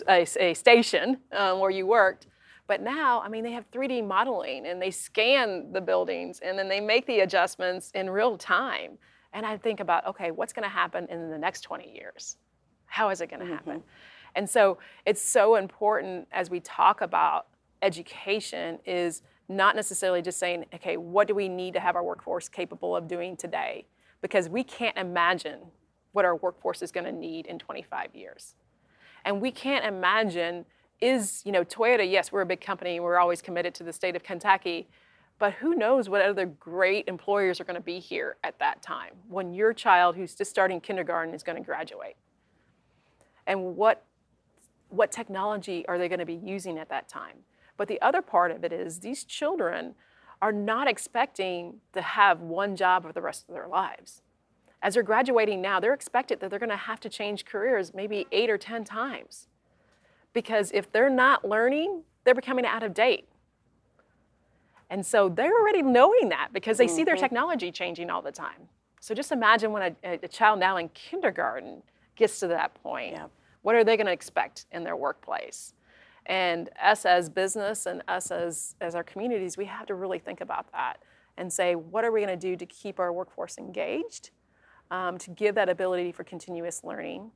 a, 0.10 0.28
a 0.42 0.54
station 0.54 1.20
um, 1.32 1.60
where 1.62 1.72
you 1.72 1.88
worked. 1.88 2.28
But 2.68 2.82
now, 2.82 3.22
I 3.22 3.30
mean, 3.30 3.46
they 3.46 3.54
have 3.54 3.72
3D 3.72 4.06
modeling 4.06 4.66
and 4.66 4.82
they 4.82 4.92
scan 4.92 5.72
the 5.72 5.80
buildings 5.80 6.42
and 6.42 6.60
then 6.60 6.68
they 6.68 6.82
make 6.82 7.06
the 7.06 7.22
adjustments 7.22 7.92
in 7.96 8.10
real 8.10 8.38
time. 8.38 8.98
And 9.34 9.46
I 9.46 9.58
think 9.58 9.80
about, 9.80 10.06
okay, 10.08 10.32
what's 10.32 10.54
going 10.54 10.64
to 10.64 10.70
happen 10.70 11.08
in 11.10 11.30
the 11.30 11.38
next 11.38 11.62
20 11.62 11.92
years? 11.92 12.38
How 12.86 13.10
is 13.10 13.22
it 13.22 13.30
going 13.30 13.42
to 13.42 13.46
mm-hmm. 13.46 13.56
happen? 13.56 13.84
And 14.36 14.50
so 14.50 14.78
it's 15.06 15.22
so 15.22 15.56
important 15.56 16.28
as 16.32 16.50
we 16.50 16.60
talk 16.60 17.02
about 17.02 17.48
education 17.82 18.80
is 18.86 19.22
not 19.48 19.76
necessarily 19.76 20.22
just 20.22 20.40
saying, 20.40 20.66
okay, 20.74 20.98
what 20.98 21.28
do 21.28 21.34
we 21.34 21.50
need 21.50 21.74
to 21.74 21.80
have 21.80 21.96
our 21.96 22.04
workforce 22.04 22.48
capable 22.48 22.96
of 22.96 23.08
doing 23.08 23.36
today? 23.36 23.86
Because 24.22 24.50
we 24.50 24.64
can't 24.64 24.98
imagine 24.98 25.60
what 26.12 26.26
our 26.26 26.36
workforce 26.36 26.82
is 26.82 26.92
going 26.92 27.06
to 27.06 27.12
need 27.12 27.48
in 27.48 27.58
25 27.58 28.14
years. 28.14 28.56
And 29.26 29.42
we 29.42 29.52
can't 29.52 29.86
imagine 29.86 30.66
is, 31.02 31.42
you 31.46 31.52
know, 31.52 31.64
Toyota, 31.64 32.10
yes, 32.10 32.32
we're 32.32 32.42
a 32.42 32.46
big 32.46 32.62
company, 32.62 33.00
we're 33.00 33.18
always 33.18 33.42
committed 33.42 33.74
to 33.76 33.84
the 33.84 33.94
state 33.94 34.16
of 34.16 34.24
Kentucky, 34.24 34.88
but 35.40 35.54
who 35.54 35.74
knows 35.74 36.10
what 36.10 36.22
other 36.22 36.46
great 36.46 37.08
employers 37.08 37.60
are 37.60 37.64
going 37.64 37.76
to 37.76 37.82
be 37.82 38.00
here 38.00 38.36
at 38.44 38.60
that 38.60 38.82
time 38.82 39.14
when 39.30 39.54
your 39.54 39.74
child 39.74 40.16
who's 40.16 40.36
just 40.36 40.52
starting 40.52 40.82
kindergarten 40.82 41.34
is 41.34 41.44
going 41.44 41.58
to 41.58 41.64
graduate. 41.66 42.18
And 43.48 43.76
what 43.76 44.06
what 44.90 45.12
technology 45.12 45.88
are 45.88 45.98
they 45.98 46.10
going 46.10 46.20
to 46.20 46.26
be 46.26 46.34
using 46.34 46.78
at 46.78 46.90
that 46.90 47.08
time? 47.08 47.38
But 47.78 47.88
the 47.88 48.02
other 48.02 48.22
part 48.22 48.52
of 48.52 48.64
it 48.64 48.74
is 48.74 49.00
these 49.00 49.24
children 49.24 49.96
are 50.42 50.52
not 50.52 50.88
expecting 50.88 51.76
to 51.94 52.02
have 52.02 52.42
one 52.42 52.76
job 52.76 53.04
for 53.04 53.14
the 53.14 53.22
rest 53.22 53.46
of 53.48 53.54
their 53.54 53.68
lives. 53.68 54.22
As 54.82 54.96
they're 54.96 55.04
graduating 55.04 55.62
now, 55.62 55.80
they're 55.80 55.94
expected 55.94 56.40
that 56.40 56.50
they're 56.50 56.60
going 56.60 56.70
to 56.70 56.76
have 56.76 57.00
to 57.02 57.10
change 57.10 57.46
careers 57.46 57.94
maybe 57.94 58.26
eight 58.32 58.50
or 58.50 58.58
10 58.58 58.84
times. 58.84 59.48
Because 60.34 60.72
if 60.74 60.92
they're 60.92 61.10
not 61.10 61.48
learning, 61.48 62.02
they're 62.24 62.36
becoming 62.36 62.66
out 62.66 62.84
of 62.84 62.94
date. 62.94 63.29
And 64.90 65.06
so 65.06 65.30
they're 65.30 65.54
already 65.54 65.82
knowing 65.82 66.30
that 66.30 66.50
because 66.52 66.78
they 66.78 66.86
mm-hmm. 66.86 66.96
see 66.96 67.04
their 67.04 67.16
mm-hmm. 67.16 67.24
technology 67.24 67.72
changing 67.72 68.10
all 68.10 68.22
the 68.22 68.32
time. 68.32 68.68
So 69.00 69.14
just 69.14 69.32
imagine 69.32 69.72
when 69.72 69.96
a, 70.04 70.20
a 70.24 70.28
child 70.28 70.60
now 70.60 70.78
in 70.78 70.90
kindergarten 70.90 71.84
gets 72.16 72.40
to 72.42 72.48
that 72.48 72.74
point. 72.84 73.14
Yeah. 73.14 73.28
What 73.62 73.76
are 73.76 73.84
they 73.84 73.98
going 73.98 74.08
to 74.08 74.14
expect 74.14 74.66
in 74.72 74.84
their 74.84 74.96
workplace? 74.96 75.74
And 76.26 76.70
us 76.82 77.06
as 77.06 77.30
business 77.30 77.86
and 77.86 78.04
us 78.08 78.32
as, 78.32 78.76
as 78.82 78.96
our 78.96 79.04
communities, 79.04 79.58
we 79.58 79.66
have 79.66 79.86
to 79.88 79.96
really 79.96 80.20
think 80.20 80.42
about 80.42 80.72
that 80.74 80.98
and 81.38 81.52
say, 81.52 81.76
what 81.76 82.04
are 82.04 82.12
we 82.12 82.22
going 82.22 82.38
to 82.38 82.48
do 82.50 82.56
to 82.56 82.66
keep 82.66 83.00
our 83.00 83.14
workforce 83.14 83.58
engaged, 83.58 84.32
um, 84.92 85.18
to 85.18 85.32
give 85.32 85.56
that 85.56 85.70
ability 85.70 86.12
for 86.12 86.24
continuous 86.24 86.84
learning, 86.84 87.32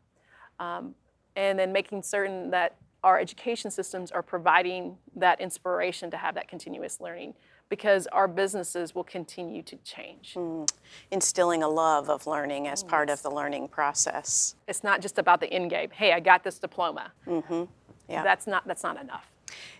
um, 0.59 0.93
and 1.35 1.57
then 1.57 1.71
making 1.71 2.03
certain 2.03 2.51
that 2.51 2.75
our 3.03 3.19
education 3.19 3.69
systems 3.69 4.11
are 4.11 4.21
providing 4.21 4.97
that 5.15 5.41
inspiration 5.41 6.09
to 6.11 6.17
have 6.17 6.35
that 6.35 6.47
continuous 6.47 7.01
learning 7.01 7.33
because 7.69 8.07
our 8.07 8.27
businesses 8.27 8.93
will 8.93 9.03
continue 9.03 9.63
to 9.63 9.75
change. 9.77 10.35
Mm. 10.35 10.69
Instilling 11.11 11.63
a 11.63 11.67
love 11.67 12.09
of 12.09 12.27
learning 12.27 12.67
as 12.67 12.83
yes. 12.83 12.89
part 12.89 13.09
of 13.09 13.21
the 13.23 13.31
learning 13.31 13.67
process. 13.67 14.55
It's 14.67 14.83
not 14.83 15.01
just 15.01 15.17
about 15.17 15.39
the 15.39 15.51
end 15.51 15.69
game. 15.69 15.89
Hey, 15.91 16.13
I 16.13 16.19
got 16.19 16.43
this 16.43 16.59
diploma. 16.59 17.11
Mm-hmm. 17.25 17.63
Yeah. 18.09 18.23
That's 18.23 18.47
not 18.47 18.67
that's 18.67 18.83
not 18.83 19.01
enough. 19.01 19.32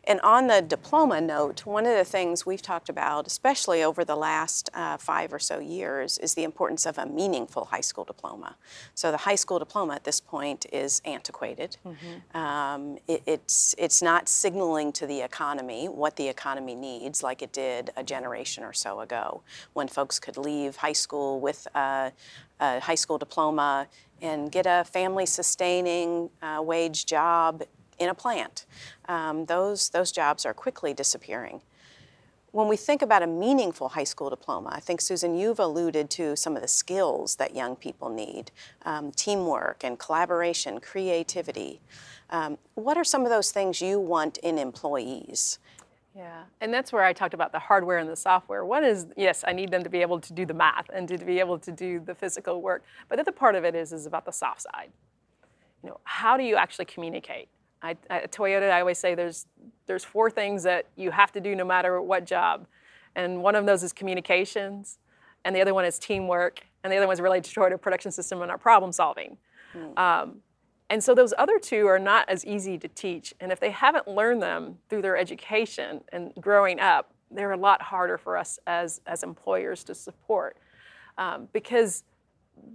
And 0.05 0.19
on 0.21 0.47
the 0.47 0.61
diploma 0.61 1.21
note, 1.21 1.65
one 1.65 1.85
of 1.85 1.95
the 1.95 2.03
things 2.03 2.45
we've 2.45 2.61
talked 2.61 2.89
about, 2.89 3.25
especially 3.25 3.83
over 3.83 4.03
the 4.03 4.17
last 4.17 4.69
uh, 4.73 4.97
five 4.97 5.31
or 5.31 5.39
so 5.39 5.59
years, 5.59 6.17
is 6.17 6.33
the 6.33 6.43
importance 6.43 6.85
of 6.85 6.97
a 6.97 7.05
meaningful 7.05 7.65
high 7.65 7.81
school 7.81 8.03
diploma. 8.03 8.57
So 8.95 9.11
the 9.11 9.17
high 9.17 9.35
school 9.35 9.59
diploma 9.59 9.93
at 9.95 10.03
this 10.03 10.19
point 10.19 10.65
is 10.73 11.01
antiquated. 11.05 11.77
Mm-hmm. 11.85 12.37
Um, 12.37 12.97
it, 13.07 13.23
it's, 13.25 13.75
it's 13.77 14.01
not 14.01 14.27
signaling 14.27 14.91
to 14.93 15.07
the 15.07 15.21
economy 15.21 15.87
what 15.87 16.17
the 16.17 16.27
economy 16.27 16.75
needs 16.75 17.23
like 17.23 17.41
it 17.41 17.53
did 17.53 17.91
a 17.95 18.03
generation 18.03 18.63
or 18.65 18.73
so 18.73 18.99
ago 18.99 19.41
when 19.71 19.87
folks 19.87 20.19
could 20.19 20.35
leave 20.35 20.75
high 20.75 20.93
school 20.93 21.39
with 21.39 21.65
a, 21.75 22.11
a 22.59 22.79
high 22.81 22.95
school 22.95 23.17
diploma 23.17 23.87
and 24.21 24.51
get 24.51 24.65
a 24.65 24.83
family 24.85 25.25
sustaining 25.25 26.29
uh, 26.41 26.61
wage 26.61 27.05
job 27.05 27.63
in 28.03 28.09
a 28.09 28.13
plant. 28.13 28.65
Um, 29.07 29.45
those, 29.45 29.89
those 29.89 30.11
jobs 30.11 30.45
are 30.45 30.53
quickly 30.53 30.93
disappearing. 30.93 31.61
When 32.51 32.67
we 32.67 32.77
think 32.77 33.01
about 33.01 33.23
a 33.23 33.27
meaningful 33.27 33.89
high 33.89 34.03
school 34.03 34.29
diploma, 34.29 34.69
I 34.71 34.79
think, 34.79 35.01
Susan, 35.01 35.35
you've 35.35 35.59
alluded 35.59 36.11
to 36.11 36.35
some 36.35 36.55
of 36.55 36.61
the 36.61 36.67
skills 36.67 37.37
that 37.37 37.55
young 37.55 37.75
people 37.75 38.09
need 38.09 38.51
um, 38.85 39.11
teamwork 39.11 39.83
and 39.83 39.97
collaboration, 39.97 40.79
creativity. 40.79 41.81
Um, 42.29 42.59
what 42.75 42.95
are 42.95 43.03
some 43.03 43.23
of 43.23 43.31
those 43.31 43.51
things 43.51 43.81
you 43.81 43.99
want 43.99 44.37
in 44.37 44.59
employees? 44.59 45.57
Yeah, 46.15 46.43
and 46.61 46.71
that's 46.71 46.93
where 46.93 47.03
I 47.03 47.11
talked 47.11 47.33
about 47.33 47.53
the 47.53 47.59
hardware 47.59 47.97
and 47.97 48.07
the 48.07 48.15
software. 48.15 48.63
One 48.63 48.83
is, 48.83 49.07
yes, 49.17 49.43
I 49.47 49.51
need 49.51 49.71
them 49.71 49.83
to 49.83 49.89
be 49.89 50.03
able 50.03 50.19
to 50.19 50.31
do 50.31 50.45
the 50.45 50.53
math 50.53 50.85
and 50.93 51.07
to 51.07 51.17
be 51.17 51.39
able 51.39 51.57
to 51.57 51.71
do 51.71 51.99
the 51.99 52.13
physical 52.13 52.61
work. 52.61 52.83
But 53.09 53.15
the 53.15 53.21
other 53.21 53.31
part 53.31 53.55
of 53.55 53.65
it 53.65 53.73
is, 53.73 53.91
is 53.91 54.05
about 54.05 54.25
the 54.25 54.31
soft 54.31 54.61
side. 54.61 54.91
You 55.81 55.89
know, 55.89 55.99
how 56.03 56.37
do 56.37 56.43
you 56.43 56.55
actually 56.55 56.85
communicate? 56.85 57.49
I, 57.83 57.97
at 58.09 58.31
Toyota, 58.31 58.71
I 58.71 58.79
always 58.79 58.97
say 58.97 59.13
there's 59.13 59.45
there's 59.85 60.05
four 60.05 60.31
things 60.31 60.63
that 60.63 60.87
you 60.95 61.11
have 61.11 61.33
to 61.33 61.41
do 61.41 61.55
no 61.55 61.65
matter 61.65 62.01
what 62.01 62.25
job, 62.25 62.65
and 63.15 63.43
one 63.43 63.55
of 63.55 63.65
those 63.65 63.83
is 63.83 63.91
communications, 63.91 64.97
and 65.43 65.53
the 65.53 65.61
other 65.61 65.73
one 65.73 65.83
is 65.83 65.99
teamwork, 65.99 66.61
and 66.83 66.91
the 66.91 66.97
other 66.97 67.05
one 67.05 67.13
is 67.13 67.21
related 67.21 67.43
to 67.51 67.59
Toyota 67.59 67.79
production 67.79 68.11
system 68.11 68.41
and 68.41 68.49
our 68.49 68.57
problem 68.57 68.93
solving. 68.93 69.37
Mm. 69.75 69.99
Um, 69.99 70.37
and 70.89 71.03
so 71.03 71.13
those 71.13 71.33
other 71.37 71.59
two 71.59 71.85
are 71.87 71.99
not 71.99 72.29
as 72.29 72.45
easy 72.45 72.77
to 72.77 72.87
teach, 72.87 73.33
and 73.41 73.51
if 73.51 73.59
they 73.59 73.71
haven't 73.71 74.07
learned 74.07 74.41
them 74.41 74.77
through 74.89 75.01
their 75.01 75.17
education 75.17 76.01
and 76.13 76.31
growing 76.39 76.79
up, 76.79 77.13
they're 77.29 77.51
a 77.51 77.57
lot 77.57 77.81
harder 77.81 78.17
for 78.17 78.37
us 78.37 78.59
as 78.65 79.01
as 79.05 79.23
employers 79.23 79.83
to 79.83 79.93
support, 79.93 80.57
um, 81.17 81.49
because 81.51 82.05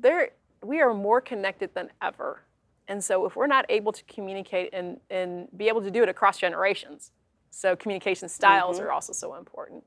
they're 0.00 0.30
we 0.62 0.80
are 0.80 0.92
more 0.92 1.20
connected 1.20 1.72
than 1.74 1.88
ever 2.02 2.42
and 2.88 3.04
so 3.04 3.26
if 3.26 3.36
we're 3.36 3.46
not 3.46 3.66
able 3.68 3.92
to 3.92 4.02
communicate 4.04 4.70
and, 4.72 4.98
and 5.10 5.48
be 5.56 5.68
able 5.68 5.82
to 5.82 5.90
do 5.90 6.02
it 6.02 6.08
across 6.08 6.38
generations, 6.38 7.12
so 7.50 7.76
communication 7.76 8.28
styles 8.28 8.78
mm-hmm. 8.78 8.86
are 8.86 8.92
also 8.92 9.12
so 9.12 9.34
important. 9.34 9.84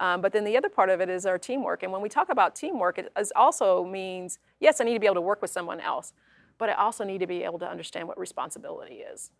Um, 0.00 0.20
but 0.20 0.32
then 0.32 0.44
the 0.44 0.56
other 0.56 0.68
part 0.68 0.90
of 0.90 1.00
it 1.00 1.08
is 1.08 1.24
our 1.24 1.38
teamwork. 1.38 1.82
And 1.82 1.92
when 1.92 2.02
we 2.02 2.08
talk 2.08 2.28
about 2.28 2.54
teamwork, 2.54 2.98
it 2.98 3.12
also 3.34 3.84
means 3.84 4.38
yes, 4.60 4.80
I 4.80 4.84
need 4.84 4.94
to 4.94 5.00
be 5.00 5.06
able 5.06 5.14
to 5.16 5.20
work 5.20 5.40
with 5.40 5.50
someone 5.50 5.80
else, 5.80 6.12
but 6.58 6.68
I 6.68 6.74
also 6.74 7.04
need 7.04 7.18
to 7.18 7.26
be 7.26 7.44
able 7.44 7.58
to 7.60 7.68
understand 7.68 8.08
what 8.08 8.18
responsibility 8.18 8.96
is 8.96 9.30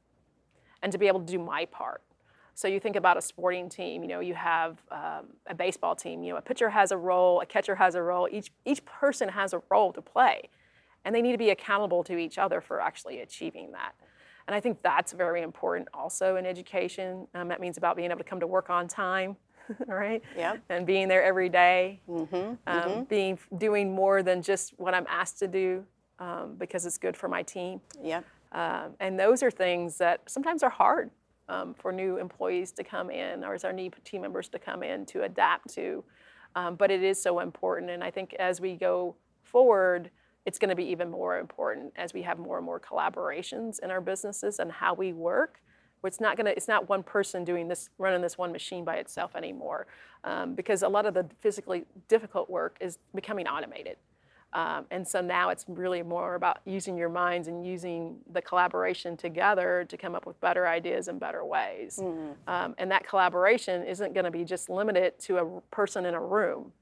and 0.83 0.90
to 0.93 0.99
be 0.99 1.07
able 1.07 1.21
to 1.21 1.27
do 1.27 1.38
my 1.38 1.67
part. 1.67 2.03
So 2.55 2.69
you 2.69 2.79
think 2.79 2.95
about 2.95 3.17
a 3.17 3.23
sporting 3.23 3.69
team, 3.69 4.03
you 4.03 4.09
know, 4.09 4.21
you 4.21 4.35
have 4.35 4.79
um, 4.90 5.27
a 5.49 5.55
baseball 5.55 5.97
team, 5.97 6.23
you 6.23 6.33
know, 6.33 6.38
a 6.38 6.43
pitcher 6.43 6.71
has 6.71 6.93
a 6.93 6.97
role, 6.97 7.40
a 7.40 7.47
catcher 7.47 7.75
has 7.75 7.97
a 7.97 8.03
role, 8.03 8.29
each, 8.31 8.53
each 8.64 8.85
person 8.85 9.29
has 9.29 9.53
a 9.53 9.62
role 9.71 9.93
to 9.93 10.01
play 10.01 10.49
and 11.05 11.14
they 11.14 11.23
need 11.23 11.33
to 11.33 11.38
be 11.38 11.51
accountable 11.51 12.05
to 12.05 12.17
each 12.17 12.38
other 12.38 12.61
for 12.61 12.81
actually 12.81 13.21
achieving 13.21 13.73
that. 13.73 13.95
And 14.47 14.55
I 14.55 14.61
think 14.61 14.83
that's 14.83 15.12
very 15.12 15.43
important 15.43 15.88
also 15.95 16.37
in 16.37 16.47
education. 16.47 17.27
Um, 17.35 17.49
that 17.49 17.61
means 17.61 17.79
about 17.79 17.97
being 17.97 18.11
able 18.11 18.19
to 18.19 18.25
come 18.25 18.40
to 18.40 18.47
work 18.47 18.69
on 18.69 18.88
time, 18.88 19.37
right? 19.87 20.23
Yeah. 20.37 20.57
And 20.69 20.87
being 20.87 21.09
there 21.09 21.23
every 21.23 21.49
day, 21.49 22.01
mm-hmm. 22.09 22.37
Um, 22.37 22.57
mm-hmm. 22.67 23.03
being 23.05 23.38
doing 23.57 23.95
more 23.95 24.23
than 24.23 24.43
just 24.43 24.79
what 24.79 24.95
I'm 24.95 25.07
asked 25.09 25.38
to 25.38 25.49
do 25.49 25.85
um, 26.19 26.57
because 26.59 26.85
it's 26.85 26.99
good 26.99 27.17
for 27.17 27.29
my 27.29 27.43
team. 27.43 27.81
Yeah. 28.03 28.21
Um, 28.53 28.95
and 29.01 29.19
those 29.19 29.43
are 29.43 29.51
things 29.51 29.99
that 29.99 30.21
sometimes 30.29 30.62
are 30.62 30.71
hard 30.71 31.11
um, 31.49 31.75
for 31.75 31.93
new 31.93 32.19
employees 32.19 32.73
to 32.73 32.85
come 32.85 33.11
in, 33.11 33.45
or 33.45 33.55
as 33.55 33.64
our 33.64 33.73
new 33.73 33.90
team 34.05 34.23
members 34.23 34.49
to 34.51 34.59
come 34.59 34.83
in 34.83 35.05
to 35.07 35.25
adapt 35.25 35.75
to. 35.75 36.05
Um, 36.55 36.77
but 36.77 36.90
it 36.90 37.03
is 37.03 37.21
so 37.21 37.40
important, 37.40 37.90
and 37.90 38.05
I 38.05 38.11
think 38.11 38.35
as 38.35 38.61
we 38.61 38.77
go 38.77 39.17
forward 39.43 40.11
it's 40.46 40.59
going 40.59 40.68
to 40.68 40.76
be 40.76 40.85
even 40.85 41.11
more 41.11 41.38
important 41.38 41.92
as 41.96 42.12
we 42.12 42.22
have 42.22 42.38
more 42.38 42.59
and 42.59 42.66
more 42.66 42.80
collaborations 42.80 43.83
in 43.83 43.90
our 43.90 44.00
businesses 44.00 44.59
and 44.59 44.70
how 44.70 44.94
we 44.94 45.12
work. 45.12 45.61
It's 46.04 46.20
not 46.20 46.37
going 46.37 46.44
to. 46.44 46.54
It's 46.54 46.68
not 46.68 46.87
one 46.90 47.02
person 47.02 47.44
doing 47.44 47.66
this, 47.66 47.88
running 47.96 48.20
this 48.20 48.37
one 48.37 48.52
machine 48.52 48.85
by 48.85 48.96
itself 48.96 49.35
anymore, 49.35 49.87
um, 50.22 50.54
because 50.54 50.83
a 50.83 50.88
lot 50.88 51.07
of 51.07 51.14
the 51.14 51.26
physically 51.40 51.87
difficult 52.09 52.50
work 52.50 52.76
is 52.78 52.98
becoming 53.14 53.46
automated. 53.46 53.96
Um, 54.52 54.85
and 54.90 55.09
so 55.09 55.22
now 55.22 55.48
it's 55.48 55.64
really 55.66 56.02
more 56.02 56.35
about 56.35 56.59
using 56.66 56.96
your 56.96 57.09
minds 57.09 57.48
and 57.48 57.66
using 57.66 58.18
the 58.30 58.42
collaboration 58.42 59.16
together 59.16 59.85
to 59.88 59.96
come 59.96 60.14
up 60.14 60.26
with 60.26 60.38
better 60.40 60.68
ideas 60.68 61.09
and 61.09 61.18
better 61.18 61.44
ways. 61.44 61.98
Mm-hmm. 62.00 62.33
Um, 62.46 62.74
and 62.78 62.90
that 62.90 63.09
collaboration 63.09 63.83
isn't 63.85 64.12
going 64.12 64.24
to 64.24 64.30
be 64.30 64.44
just 64.44 64.68
limited 64.68 65.18
to 65.20 65.38
a 65.38 65.61
person 65.70 66.04
in 66.04 66.14
a 66.14 66.20
room 66.20 66.72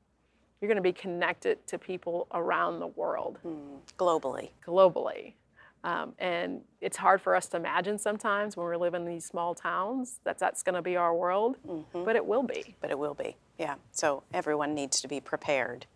you're 0.62 0.68
going 0.68 0.76
to 0.76 0.82
be 0.82 0.92
connected 0.92 1.66
to 1.66 1.76
people 1.76 2.28
around 2.32 2.78
the 2.78 2.86
world. 2.86 3.38
Mm, 3.44 3.80
globally. 3.98 4.50
Globally. 4.64 5.34
Um, 5.82 6.14
and 6.20 6.60
it's 6.80 6.96
hard 6.96 7.20
for 7.20 7.34
us 7.34 7.48
to 7.48 7.56
imagine 7.56 7.98
sometimes 7.98 8.56
when 8.56 8.68
we 8.68 8.76
live 8.76 8.94
in 8.94 9.04
these 9.04 9.24
small 9.24 9.56
towns 9.56 10.20
that 10.22 10.38
that's 10.38 10.62
going 10.62 10.76
to 10.76 10.82
be 10.82 10.96
our 10.96 11.12
world, 11.12 11.56
mm-hmm. 11.66 12.04
but 12.04 12.14
it 12.14 12.24
will 12.24 12.44
be. 12.44 12.76
But 12.80 12.92
it 12.92 12.98
will 12.98 13.14
be, 13.14 13.36
yeah. 13.58 13.74
So 13.90 14.22
everyone 14.32 14.72
needs 14.74 15.00
to 15.00 15.08
be 15.08 15.18
prepared. 15.18 15.86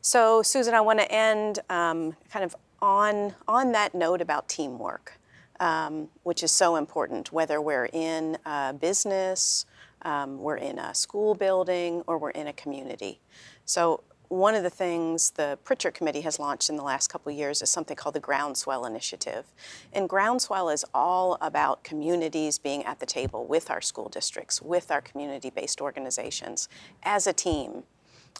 So, 0.00 0.42
Susan, 0.42 0.74
I 0.74 0.80
want 0.80 0.98
to 0.98 1.10
end 1.10 1.60
um, 1.70 2.16
kind 2.28 2.44
of 2.44 2.56
on, 2.82 3.34
on 3.46 3.70
that 3.72 3.94
note 3.94 4.20
about 4.20 4.48
teamwork, 4.48 5.18
um, 5.60 6.08
which 6.24 6.42
is 6.42 6.50
so 6.50 6.74
important, 6.74 7.32
whether 7.32 7.60
we're 7.60 7.88
in 7.92 8.38
a 8.44 8.72
business, 8.72 9.66
um, 10.02 10.38
we're 10.38 10.56
in 10.56 10.78
a 10.78 10.94
school 10.94 11.34
building, 11.34 12.02
or 12.06 12.18
we're 12.18 12.30
in 12.30 12.46
a 12.48 12.52
community. 12.52 13.20
So 13.66 14.04
one 14.28 14.54
of 14.54 14.62
the 14.62 14.70
things 14.70 15.30
the 15.30 15.58
Prichard 15.64 15.94
Committee 15.94 16.22
has 16.22 16.38
launched 16.38 16.68
in 16.68 16.76
the 16.76 16.82
last 16.82 17.08
couple 17.08 17.30
of 17.30 17.38
years 17.38 17.62
is 17.62 17.70
something 17.70 17.96
called 17.96 18.14
the 18.14 18.20
Groundswell 18.20 18.86
Initiative. 18.86 19.44
And 19.92 20.08
Groundswell 20.08 20.72
is 20.72 20.84
all 20.94 21.36
about 21.40 21.84
communities 21.84 22.58
being 22.58 22.84
at 22.84 23.00
the 23.00 23.06
table 23.06 23.46
with 23.46 23.70
our 23.70 23.80
school 23.80 24.08
districts, 24.08 24.62
with 24.62 24.90
our 24.90 25.00
community-based 25.00 25.80
organizations, 25.80 26.68
as 27.02 27.26
a 27.26 27.32
team 27.32 27.84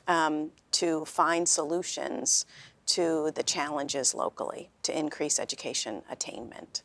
um, 0.09 0.51
to 0.73 1.05
find 1.05 1.49
solutions 1.49 2.47
to 2.87 3.33
the 3.35 3.43
challenges 3.43 4.15
locally 4.15 4.71
to 4.83 4.97
increase 4.97 5.41
education 5.41 6.03
attainment. 6.09 6.83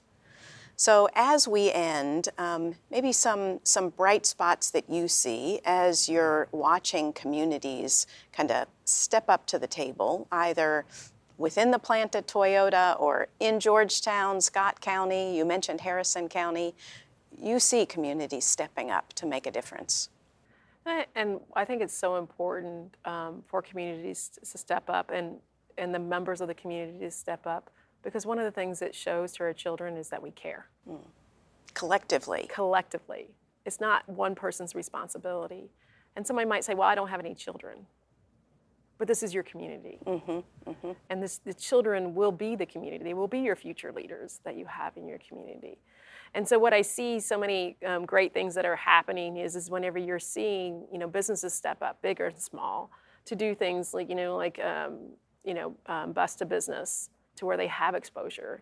So 0.81 1.09
as 1.13 1.47
we 1.47 1.71
end, 1.71 2.29
um, 2.39 2.73
maybe 2.89 3.11
some, 3.11 3.59
some 3.61 3.89
bright 3.89 4.25
spots 4.25 4.71
that 4.71 4.89
you 4.89 5.07
see 5.07 5.59
as 5.63 6.09
you're 6.09 6.47
watching 6.51 7.13
communities 7.13 8.07
kind 8.33 8.49
of 8.49 8.65
step 8.85 9.25
up 9.29 9.45
to 9.45 9.59
the 9.59 9.67
table, 9.67 10.27
either 10.31 10.85
within 11.37 11.69
the 11.69 11.77
plant 11.77 12.15
at 12.15 12.25
Toyota 12.25 12.99
or 12.99 13.27
in 13.39 13.59
Georgetown, 13.59 14.41
Scott 14.41 14.81
County, 14.81 15.37
you 15.37 15.45
mentioned 15.45 15.81
Harrison 15.81 16.27
County, 16.27 16.73
you 17.39 17.59
see 17.59 17.85
communities 17.85 18.45
stepping 18.45 18.89
up 18.89 19.13
to 19.13 19.27
make 19.27 19.45
a 19.45 19.51
difference. 19.51 20.09
And 21.15 21.41
I 21.55 21.63
think 21.63 21.83
it's 21.83 21.95
so 21.95 22.15
important 22.15 22.97
um, 23.05 23.43
for 23.45 23.61
communities 23.61 24.31
to 24.49 24.57
step 24.57 24.89
up 24.89 25.11
and, 25.13 25.35
and 25.77 25.93
the 25.93 25.99
members 25.99 26.41
of 26.41 26.47
the 26.47 26.55
community 26.55 26.97
to 27.01 27.11
step 27.11 27.45
up 27.45 27.69
because 28.03 28.25
one 28.25 28.39
of 28.39 28.45
the 28.45 28.51
things 28.51 28.81
it 28.81 28.95
shows 28.95 29.33
to 29.33 29.43
our 29.43 29.53
children 29.53 29.97
is 29.97 30.09
that 30.09 30.21
we 30.21 30.31
care. 30.31 30.67
Mm. 30.89 30.99
Collectively. 31.73 32.47
Collectively. 32.49 33.29
It's 33.65 33.79
not 33.79 34.07
one 34.09 34.35
person's 34.35 34.75
responsibility. 34.75 35.69
And 36.15 36.25
somebody 36.25 36.47
might 36.47 36.63
say, 36.63 36.73
well, 36.73 36.87
I 36.87 36.95
don't 36.95 37.07
have 37.09 37.19
any 37.19 37.33
children. 37.33 37.85
But 38.97 39.07
this 39.07 39.23
is 39.23 39.33
your 39.33 39.43
community. 39.43 39.97
Mm-hmm, 40.05 40.69
mm-hmm. 40.69 40.91
And 41.09 41.23
this, 41.23 41.39
the 41.39 41.53
children 41.53 42.13
will 42.13 42.31
be 42.31 42.55
the 42.55 42.65
community. 42.65 43.03
They 43.03 43.13
will 43.13 43.27
be 43.27 43.39
your 43.39 43.55
future 43.55 43.91
leaders 43.91 44.41
that 44.43 44.55
you 44.55 44.65
have 44.65 44.95
in 44.97 45.07
your 45.07 45.17
community. 45.27 45.79
And 46.33 46.47
so 46.47 46.59
what 46.59 46.73
I 46.73 46.81
see 46.81 47.19
so 47.19 47.37
many 47.37 47.77
um, 47.85 48.05
great 48.05 48.33
things 48.33 48.53
that 48.55 48.65
are 48.65 48.75
happening 48.75 49.37
is, 49.37 49.55
is 49.55 49.69
whenever 49.69 49.97
you're 49.97 50.19
seeing, 50.19 50.85
you 50.91 50.99
know, 50.99 51.07
businesses 51.07 51.53
step 51.53 51.81
up, 51.81 52.01
big 52.01 52.21
or 52.21 52.31
small, 52.37 52.91
to 53.25 53.35
do 53.35 53.55
things 53.55 53.93
like, 53.93 54.07
you 54.07 54.15
know, 54.15 54.37
like, 54.37 54.59
um, 54.59 54.99
you 55.43 55.53
know, 55.53 55.75
um, 55.87 56.13
bust 56.13 56.41
a 56.41 56.45
business 56.45 57.09
to 57.41 57.47
where 57.47 57.57
they 57.57 57.67
have 57.67 57.95
exposure 57.95 58.61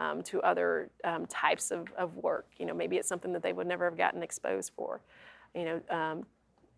um, 0.00 0.20
to 0.20 0.42
other 0.42 0.90
um, 1.04 1.26
types 1.26 1.70
of, 1.70 1.86
of 1.96 2.14
work. 2.16 2.48
You 2.58 2.66
know, 2.66 2.74
maybe 2.74 2.96
it's 2.96 3.08
something 3.08 3.32
that 3.32 3.42
they 3.42 3.52
would 3.52 3.68
never 3.68 3.84
have 3.84 3.96
gotten 3.96 4.22
exposed 4.22 4.72
for. 4.76 5.00
You 5.54 5.64
know, 5.64 5.80
um, 5.90 6.26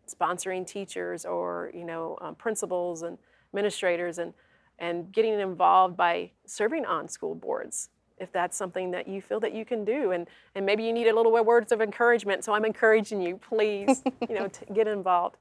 sponsoring 0.07 0.67
teachers 0.67 1.25
or, 1.25 1.73
you 1.75 1.85
know, 1.85 2.19
um, 2.21 2.35
principals 2.35 3.03
and 3.03 3.17
administrators 3.51 4.19
and, 4.19 4.35
and 4.79 5.11
getting 5.11 5.41
involved 5.41 5.97
by 5.97 6.31
serving 6.47 6.85
on 6.85 7.09
school 7.09 7.35
boards 7.35 7.89
if 8.19 8.33
that's 8.33 8.57
something 8.57 8.91
that 8.91 9.07
you 9.07 9.23
feel 9.23 9.39
that 9.39 9.55
you 9.55 9.65
can 9.65 9.85
do 9.85 10.11
and 10.11 10.27
and 10.57 10.67
maybe 10.67 10.83
you 10.83 10.93
need 10.93 11.07
a 11.07 11.15
little 11.15 11.33
words 11.45 11.71
of 11.71 11.81
encouragement 11.81 12.45
so 12.45 12.53
i'm 12.53 12.65
encouraging 12.65 13.23
you 13.23 13.37
please 13.37 14.03
you 14.29 14.35
know 14.35 14.49
to 14.49 14.65
get 14.75 14.89
involved 14.89 15.37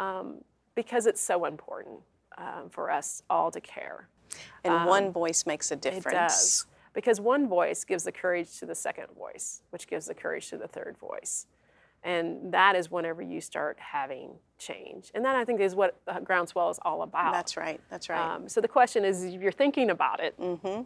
um, 0.00 0.34
because 0.74 1.06
it's 1.06 1.20
so 1.20 1.46
important 1.46 1.98
um, 2.36 2.68
for 2.68 2.90
us 2.90 3.22
all 3.30 3.50
to 3.50 3.58
care 3.58 4.06
and 4.64 4.74
um, 4.74 4.86
one 4.86 5.12
voice 5.12 5.46
makes 5.46 5.70
a 5.70 5.76
difference 5.76 6.06
it 6.06 6.10
does. 6.12 6.66
because 6.94 7.20
one 7.20 7.48
voice 7.48 7.84
gives 7.84 8.04
the 8.04 8.12
courage 8.12 8.58
to 8.58 8.66
the 8.66 8.74
second 8.74 9.06
voice 9.16 9.62
which 9.70 9.86
gives 9.86 10.06
the 10.06 10.14
courage 10.14 10.48
to 10.50 10.56
the 10.56 10.68
third 10.68 10.96
voice. 10.98 11.46
And 12.02 12.54
that 12.54 12.76
is 12.76 12.90
whenever 12.90 13.20
you 13.20 13.42
start 13.42 13.78
having 13.78 14.30
change. 14.58 15.10
And 15.14 15.24
that 15.24 15.36
i 15.36 15.44
think 15.44 15.60
is 15.60 15.74
what 15.74 16.00
groundswell 16.24 16.70
is 16.70 16.78
all 16.82 17.02
about. 17.02 17.32
That's 17.32 17.56
right 17.56 17.80
that's 17.90 18.08
right. 18.08 18.34
Um, 18.34 18.48
so 18.48 18.60
the 18.60 18.68
question 18.68 19.04
is 19.04 19.24
if 19.24 19.40
you're 19.40 19.52
thinking 19.52 19.90
about 19.90 20.20
it 20.20 20.38
mm-hmm. 20.38 20.82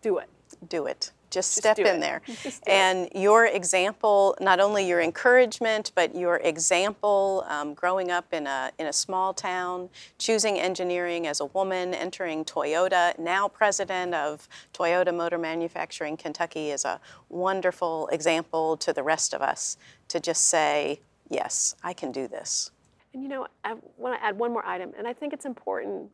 Do 0.00 0.18
it. 0.18 0.28
Do 0.68 0.86
it. 0.86 1.12
Just, 1.30 1.50
Just 1.50 1.58
step 1.58 1.78
in 1.78 2.00
there. 2.00 2.22
and 2.66 3.08
your 3.14 3.46
example, 3.46 4.36
not 4.40 4.60
only 4.60 4.86
your 4.86 5.00
encouragement, 5.00 5.92
but 5.94 6.14
your 6.14 6.36
example 6.36 7.44
um, 7.48 7.74
growing 7.74 8.10
up 8.10 8.32
in 8.32 8.46
a, 8.46 8.70
in 8.78 8.86
a 8.86 8.92
small 8.92 9.34
town, 9.34 9.90
choosing 10.18 10.58
engineering 10.58 11.26
as 11.26 11.40
a 11.40 11.46
woman, 11.46 11.94
entering 11.94 12.44
Toyota, 12.44 13.18
now 13.18 13.48
president 13.48 14.14
of 14.14 14.48
Toyota 14.72 15.14
Motor 15.14 15.38
Manufacturing 15.38 16.16
Kentucky, 16.16 16.70
is 16.70 16.84
a 16.84 17.00
wonderful 17.28 18.08
example 18.08 18.76
to 18.78 18.92
the 18.92 19.02
rest 19.02 19.34
of 19.34 19.42
us 19.42 19.76
to 20.08 20.20
just 20.20 20.46
say, 20.46 21.00
yes, 21.28 21.76
I 21.82 21.92
can 21.92 22.12
do 22.12 22.26
this. 22.26 22.70
And 23.12 23.22
you 23.22 23.28
know, 23.28 23.46
I 23.64 23.74
want 23.96 24.18
to 24.18 24.24
add 24.24 24.38
one 24.38 24.52
more 24.52 24.64
item, 24.66 24.92
and 24.96 25.06
I 25.06 25.12
think 25.12 25.32
it's 25.32 25.44
important 25.44 26.10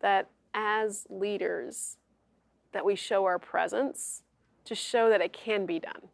that 0.00 0.28
as 0.54 1.06
leaders, 1.08 1.96
that 2.72 2.84
we 2.84 2.94
show 2.94 3.24
our 3.24 3.38
presence 3.38 4.22
to 4.64 4.74
show 4.74 5.08
that 5.08 5.20
it 5.20 5.32
can 5.32 5.66
be 5.66 5.78
done. 5.78 6.08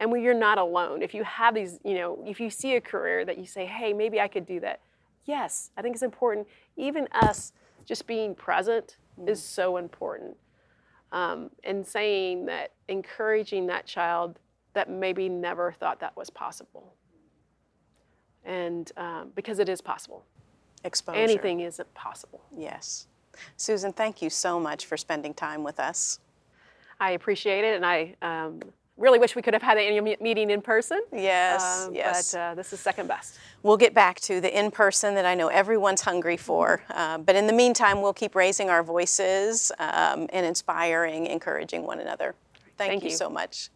And 0.00 0.10
we, 0.10 0.22
you're 0.22 0.34
not 0.34 0.58
alone. 0.58 1.02
If 1.02 1.14
you 1.14 1.24
have 1.24 1.54
these, 1.54 1.78
you 1.84 1.94
know, 1.94 2.22
if 2.26 2.40
you 2.40 2.50
see 2.50 2.74
a 2.76 2.80
career 2.80 3.24
that 3.24 3.38
you 3.38 3.46
say, 3.46 3.64
hey, 3.64 3.92
maybe 3.92 4.20
I 4.20 4.28
could 4.28 4.46
do 4.46 4.60
that. 4.60 4.80
Yes, 5.24 5.70
I 5.76 5.82
think 5.82 5.94
it's 5.94 6.02
important. 6.02 6.46
Even 6.76 7.08
us 7.12 7.52
just 7.86 8.06
being 8.06 8.34
present 8.34 8.96
mm. 9.18 9.28
is 9.28 9.42
so 9.42 9.76
important. 9.76 10.36
Um, 11.12 11.50
and 11.62 11.86
saying 11.86 12.46
that, 12.46 12.72
encouraging 12.88 13.66
that 13.68 13.86
child 13.86 14.40
that 14.74 14.90
maybe 14.90 15.28
never 15.28 15.72
thought 15.72 16.00
that 16.00 16.16
was 16.16 16.28
possible. 16.28 16.94
And 18.44 18.90
um, 18.96 19.30
because 19.34 19.60
it 19.60 19.68
is 19.68 19.80
possible. 19.80 20.24
Exposure. 20.82 21.18
Anything 21.18 21.60
is 21.60 21.80
possible. 21.94 22.42
Yes. 22.54 23.06
Susan, 23.56 23.92
thank 23.92 24.20
you 24.20 24.28
so 24.28 24.60
much 24.60 24.86
for 24.86 24.96
spending 24.96 25.32
time 25.32 25.62
with 25.62 25.80
us. 25.80 26.18
I 27.00 27.12
appreciate 27.12 27.64
it, 27.64 27.76
and 27.76 27.84
I 27.84 28.14
um, 28.22 28.60
really 28.96 29.18
wish 29.18 29.34
we 29.34 29.42
could 29.42 29.54
have 29.54 29.62
had 29.62 29.76
the 29.76 29.82
annual 29.82 30.16
meeting 30.20 30.50
in 30.50 30.62
person. 30.62 31.00
Yes, 31.12 31.62
uh, 31.62 31.90
yes. 31.92 32.32
But 32.32 32.38
uh, 32.38 32.54
this 32.54 32.72
is 32.72 32.80
second 32.80 33.08
best. 33.08 33.38
We'll 33.62 33.76
get 33.76 33.94
back 33.94 34.20
to 34.20 34.40
the 34.40 34.56
in 34.56 34.70
person 34.70 35.14
that 35.14 35.24
I 35.24 35.34
know 35.34 35.48
everyone's 35.48 36.00
hungry 36.00 36.36
for. 36.36 36.82
Uh, 36.90 37.18
but 37.18 37.34
in 37.36 37.46
the 37.46 37.52
meantime, 37.52 38.02
we'll 38.02 38.12
keep 38.12 38.34
raising 38.34 38.70
our 38.70 38.82
voices 38.82 39.72
um, 39.78 40.28
and 40.32 40.46
inspiring, 40.46 41.26
encouraging 41.26 41.84
one 41.84 42.00
another. 42.00 42.34
Thank, 42.76 42.90
Thank 42.90 43.04
you, 43.04 43.10
you 43.10 43.16
so 43.16 43.28
much. 43.28 43.70